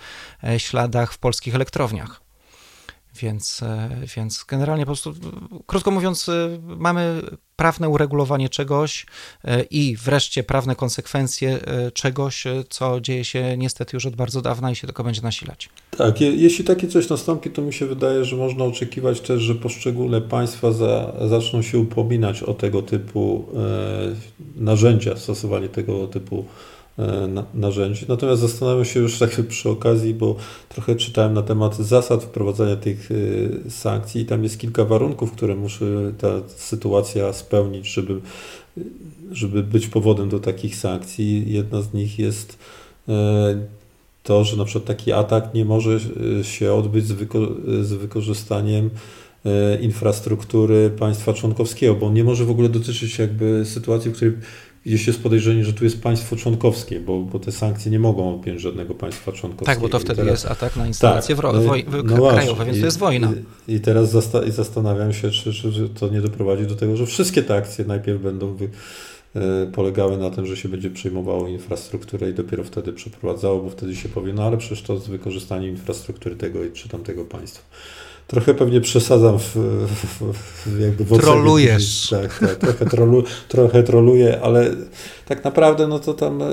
śladach 0.58 1.13
w 1.13 1.18
polskich 1.18 1.56
elektrowniach. 1.56 2.27
Więc, 3.22 3.64
e, 3.64 3.90
więc 4.16 4.46
generalnie 4.48 4.84
po 4.84 4.88
prostu, 4.88 5.14
krótko 5.66 5.92
mówiąc, 5.92 6.30
e, 6.30 6.60
mamy 6.62 7.22
prawne 7.56 7.90
uregulowanie 7.90 8.50
czegoś 8.50 9.06
e, 9.44 9.64
i 9.64 9.96
wreszcie 9.96 10.44
prawne 10.44 10.76
konsekwencje 10.76 11.60
czegoś, 11.94 12.44
co 12.70 13.02
dzieje 13.02 13.26
się 13.26 13.58
niestety 13.58 13.98
już 13.98 14.06
od 14.06 14.16
bardzo 14.16 14.42
dawna 14.42 14.72
i 14.72 14.76
się 14.76 14.88
tylko 14.88 15.04
będzie 15.04 15.22
nasilać. 15.22 15.70
Tak, 15.98 16.22
jeśli 16.22 16.66
takie 16.66 16.88
coś 16.88 17.10
nastąpi, 17.10 17.50
to 17.50 17.62
mi 17.62 17.74
się 17.74 17.86
wydaje, 17.86 18.26
że 18.26 18.36
można 18.36 18.66
oczekiwać 18.66 19.22
też, 19.22 19.42
że 19.42 19.56
poszczególne 19.56 20.22
państwa 20.22 20.72
za, 20.72 21.14
zaczną 21.30 21.62
się 21.62 21.80
upominać 21.80 22.44
o 22.44 22.54
tego 22.54 22.82
typu 22.82 23.46
e, 23.56 24.62
narzędzia, 24.62 25.18
stosowanie 25.18 25.70
tego 25.70 26.08
typu 26.08 26.46
narzędzi. 27.54 28.06
Natomiast 28.08 28.42
zastanawiam 28.42 28.86
się 28.86 29.00
już 29.00 29.20
tak 29.20 29.48
przy 29.48 29.70
okazji, 29.70 30.14
bo 30.14 30.36
trochę 30.70 30.96
czytałem 30.96 31.34
na 31.34 31.42
temat 31.42 31.78
zasad 31.78 32.24
wprowadzania 32.24 32.76
tych 32.76 33.10
sankcji 33.70 34.22
i 34.22 34.26
tam 34.26 34.44
jest 34.44 34.60
kilka 34.60 34.86
warunków, 34.86 35.32
które 35.32 35.56
musi 35.56 35.86
ta 36.18 36.28
sytuacja 36.48 37.34
spełnić, 37.34 37.88
żeby, 37.88 38.22
żeby 39.32 39.64
być 39.64 39.88
powodem 39.88 40.30
do 40.30 40.40
takich 40.40 40.76
sankcji. 40.76 41.54
Jedna 41.54 41.82
z 41.82 41.94
nich 41.94 42.20
jest 42.20 42.58
to, 44.24 44.44
że 44.44 44.58
na 44.58 44.66
przykład 44.66 44.86
taki 44.86 45.12
atak 45.12 45.54
nie 45.54 45.66
może 45.66 46.00
się 46.44 46.74
odbyć 46.74 47.06
z, 47.06 47.12
wyko 47.12 47.40
z 47.82 47.94
wykorzystaniem 47.94 48.90
E, 49.48 49.82
infrastruktury 49.82 50.90
państwa 51.00 51.34
członkowskiego, 51.34 51.96
bo 51.96 52.08
on 52.08 52.14
nie 52.14 52.24
może 52.24 52.46
w 52.46 52.52
ogóle 52.52 52.70
dotyczyć 52.70 53.20
jakby 53.20 53.66
sytuacji, 53.66 54.12
w 54.12 54.16
której 54.16 54.34
gdzieś 54.88 55.08
jest 55.08 55.23
podejrzenie, 55.23 55.65
że 55.65 55.73
tu 55.73 55.84
jest 55.84 56.02
państwo 56.02 56.36
członkowskie, 56.36 57.00
bo, 57.00 57.19
bo 57.19 57.39
te 57.39 57.52
sankcje 57.52 57.91
nie 57.91 58.00
mogą 58.00 58.36
objąć 58.36 58.62
żadnego 58.62 58.95
państwa 58.95 59.32
członkowskiego. 59.32 59.65
Tak, 59.65 59.80
bo 59.80 59.89
to 59.89 60.00
wtedy 60.00 60.15
teraz, 60.15 60.32
jest 60.32 60.52
atak 60.52 60.76
na 60.76 60.88
instalacje 60.88 61.36
tak, 61.36 61.56
w, 61.56 61.65
woj, 61.65 61.86
w, 61.88 62.04
no 62.04 62.30
krajowe, 62.30 62.65
więc 62.65 62.78
i, 62.78 62.80
to 62.80 62.86
jest 62.86 62.97
wojna. 62.97 63.32
I, 63.67 63.73
i 63.73 63.80
teraz 63.80 64.12
zasta 64.12 64.43
i 64.43 64.52
zastanawiam 64.52 65.13
się, 65.13 65.32
czy, 65.32 65.54
czy, 65.54 65.89
to 65.89 66.08
nie 66.10 66.21
doprowadzi 66.21 66.67
do 66.67 66.76
tego, 66.76 66.97
że 66.97 67.06
wszystkie 67.06 67.43
te 67.43 67.56
akcje 67.56 67.86
najpierw 67.86 68.21
będą 68.21 68.56
wy, 68.56 68.69
e, 69.36 69.67
polegały 69.71 70.17
na 70.17 70.30
tym, 70.30 70.45
że 70.45 70.58
się 70.58 70.69
będzie 70.69 70.89
przejmowało 70.89 71.47
infrastrukturę 71.47 72.30
i 72.30 72.34
dopiero 72.34 72.63
wtedy 72.63 72.93
przeprowadzało, 72.93 73.60
bo 73.60 73.69
wtedy 73.69 73.95
się 73.95 74.10
powie, 74.10 74.34
no 74.34 74.43
ale 74.43 74.58
przecież 74.58 74.82
to 74.82 74.97
z 74.97 75.08
wykorzystaniem 75.08 75.69
infrastruktury 75.69 76.36
tego 76.36 76.60
czy 76.73 76.89
tamtego 76.89 77.26
państwa 77.26 77.63
trochę 78.28 78.54
pewnie 78.54 78.82
przesadzam 78.82 79.40
w, 79.40 79.56
w, 79.56 80.34
w 80.66 80.80
jakby 80.80 81.04
w 81.06 81.18
Trolujesz. 81.18 82.10
Tak, 82.10 82.40
tak, 82.40 82.56
trochę, 82.56 82.86
trolu, 82.86 83.24
trochę 83.48 83.84
troluję, 83.84 84.40
ale 84.44 84.72
tak 85.26 85.44
naprawdę 85.44 85.88
no 85.88 86.00
to 86.00 86.13
tam 86.13 86.42
e, 86.42 86.46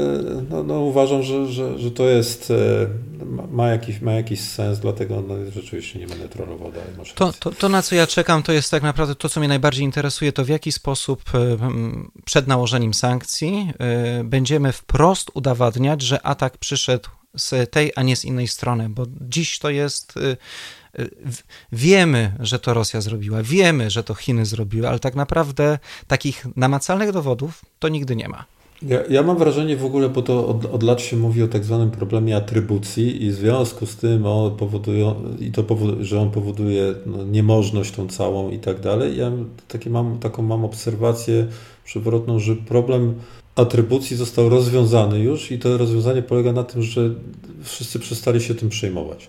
no, 0.50 0.62
no 0.62 0.80
uważam, 0.80 1.22
że, 1.22 1.46
że, 1.46 1.78
że 1.78 1.90
to 1.90 2.04
jest 2.04 2.50
e, 2.50 2.86
ma 3.50 3.68
jakiś, 3.68 4.00
ma 4.00 4.12
jakiś 4.12 4.40
sens, 4.40 4.78
dlatego 4.78 5.22
no, 5.28 5.34
rzeczywiście 5.50 5.98
nie 5.98 6.06
będę 6.06 6.28
trollował 6.28 6.72
dalej. 6.72 6.88
To, 7.14 7.32
to, 7.32 7.50
to, 7.50 7.68
na 7.68 7.82
co 7.82 7.94
ja 7.94 8.06
czekam, 8.06 8.42
to 8.42 8.52
jest 8.52 8.70
tak 8.70 8.82
naprawdę 8.82 9.14
to, 9.14 9.28
co 9.28 9.40
mnie 9.40 9.48
najbardziej 9.48 9.84
interesuje, 9.84 10.32
to 10.32 10.44
w 10.44 10.48
jaki 10.48 10.72
sposób 10.72 11.22
e, 11.34 11.56
przed 12.24 12.46
nałożeniem 12.46 12.94
sankcji 12.94 13.72
będziemy 14.24 14.72
wprost 14.72 15.30
udowadniać, 15.34 16.02
że 16.02 16.26
atak 16.26 16.58
przyszedł 16.58 17.08
z 17.36 17.70
tej, 17.70 17.92
a 17.96 18.02
nie 18.02 18.16
z 18.16 18.24
innej 18.24 18.48
strony, 18.48 18.88
bo 18.88 19.06
dziś 19.20 19.58
to 19.58 19.70
jest 19.70 20.14
wiemy, 21.72 22.32
że 22.40 22.58
to 22.58 22.74
Rosja 22.74 23.00
zrobiła, 23.00 23.42
wiemy, 23.42 23.90
że 23.90 24.04
to 24.04 24.14
Chiny 24.14 24.46
zrobiły, 24.46 24.88
ale 24.88 24.98
tak 24.98 25.14
naprawdę 25.14 25.78
takich 26.06 26.46
namacalnych 26.56 27.12
dowodów 27.12 27.64
to 27.78 27.88
nigdy 27.88 28.16
nie 28.16 28.28
ma. 28.28 28.44
Ja, 28.82 28.98
ja 29.10 29.22
mam 29.22 29.38
wrażenie 29.38 29.76
w 29.76 29.84
ogóle, 29.84 30.08
bo 30.08 30.22
to 30.22 30.48
od, 30.48 30.64
od, 30.64 30.82
lat 30.82 31.00
się 31.00 31.16
mówi 31.16 31.42
o 31.42 31.48
tak 31.48 31.64
zwanym 31.64 31.90
problemie 31.90 32.36
atrybucji 32.36 33.24
i 33.24 33.30
w 33.30 33.34
związku 33.34 33.86
z 33.86 33.96
tym 33.96 34.26
on 34.26 34.56
powoduje, 34.56 35.14
i 35.40 35.52
to 35.52 35.62
powoduje, 35.62 36.04
że 36.04 36.20
on 36.20 36.30
powoduje 36.30 36.94
no, 37.06 37.24
niemożność 37.24 37.90
tą 37.90 38.08
całą 38.08 38.50
i 38.50 38.58
tak 38.58 38.80
dalej. 38.80 39.16
Ja 39.16 39.32
takie 39.68 39.90
mam, 39.90 40.18
taką 40.18 40.42
mam 40.42 40.64
obserwację 40.64 41.46
przewrotną, 41.84 42.38
że 42.38 42.56
problem 42.56 43.14
atrybucji 43.56 44.16
został 44.16 44.48
rozwiązany 44.48 45.18
już 45.18 45.50
i 45.50 45.58
to 45.58 45.78
rozwiązanie 45.78 46.22
polega 46.22 46.52
na 46.52 46.64
tym, 46.64 46.82
że 46.82 47.10
wszyscy 47.62 47.98
przestali 47.98 48.40
się 48.40 48.54
tym 48.54 48.68
przejmować. 48.68 49.28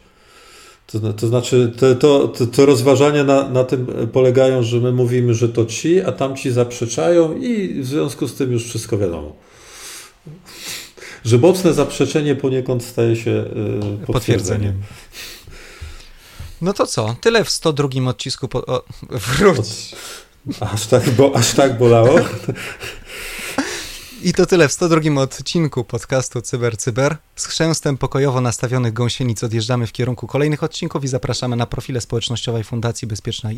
To, 0.88 1.13
to 1.13 1.28
znaczy, 1.28 1.71
to, 1.80 1.95
to, 2.28 2.28
to 2.45 2.65
rozważania 2.65 3.24
na, 3.24 3.50
na 3.50 3.63
tym 3.63 3.88
polegają, 4.13 4.63
że 4.63 4.80
my 4.80 4.91
mówimy, 4.91 5.34
że 5.34 5.50
to 5.50 5.65
ci, 5.65 6.02
a 6.02 6.12
tamci 6.12 6.52
zaprzeczają 6.52 7.38
i 7.38 7.82
w 7.82 7.86
związku 7.86 8.28
z 8.28 8.34
tym 8.34 8.52
już 8.52 8.63
wszystko 8.63 8.98
wiadomo. 8.98 9.36
Że 11.26 11.38
mocne 11.38 11.74
zaprzeczenie 11.74 12.36
poniekąd 12.36 12.84
staje 12.84 13.15
się 13.15 13.32
yy, 13.32 14.06
potwierdzeniem. 14.08 14.74
No 16.62 16.74
to 16.74 16.88
co? 16.88 17.15
Tyle 17.21 17.43
w 17.43 17.50
102 17.50 17.89
odcisku. 18.10 18.48
Po... 18.48 18.65
O, 18.65 18.84
wróć. 19.10 19.95
Aż 20.60 20.88
tak, 20.88 21.10
bo, 21.10 21.36
aż 21.36 21.54
tak 21.54 21.78
bolało? 21.78 22.19
I 24.25 24.33
to 24.33 24.45
tyle 24.45 24.67
w 24.67 24.71
102 24.71 25.21
odcinku 25.21 25.83
podcastu 25.83 26.41
Cyber 26.41 26.77
Cyber. 26.77 27.17
Z 27.35 27.45
chrzęstem 27.45 27.97
pokojowo 27.97 28.41
nastawionych 28.41 28.93
gąsienic 28.93 29.43
odjeżdżamy 29.43 29.88
w 29.88 29.91
kierunku 29.91 30.27
kolejnych 30.27 30.63
odcinków 30.63 31.03
i 31.03 31.07
zapraszamy 31.07 31.55
na 31.55 31.65
profile 31.65 32.01
społecznościowej 32.01 32.63
Fundacji 32.63 33.07
Bezpieczna, 33.07 33.49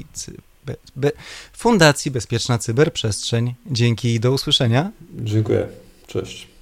Be, 0.95 1.11
Fundacji 1.53 2.11
Bezpieczna 2.11 2.57
Cyberprzestrzeń. 2.57 3.55
Dzięki 3.65 4.13
i 4.13 4.19
do 4.19 4.31
usłyszenia. 4.31 4.91
Dziękuję. 5.23 5.67
Cześć. 6.07 6.56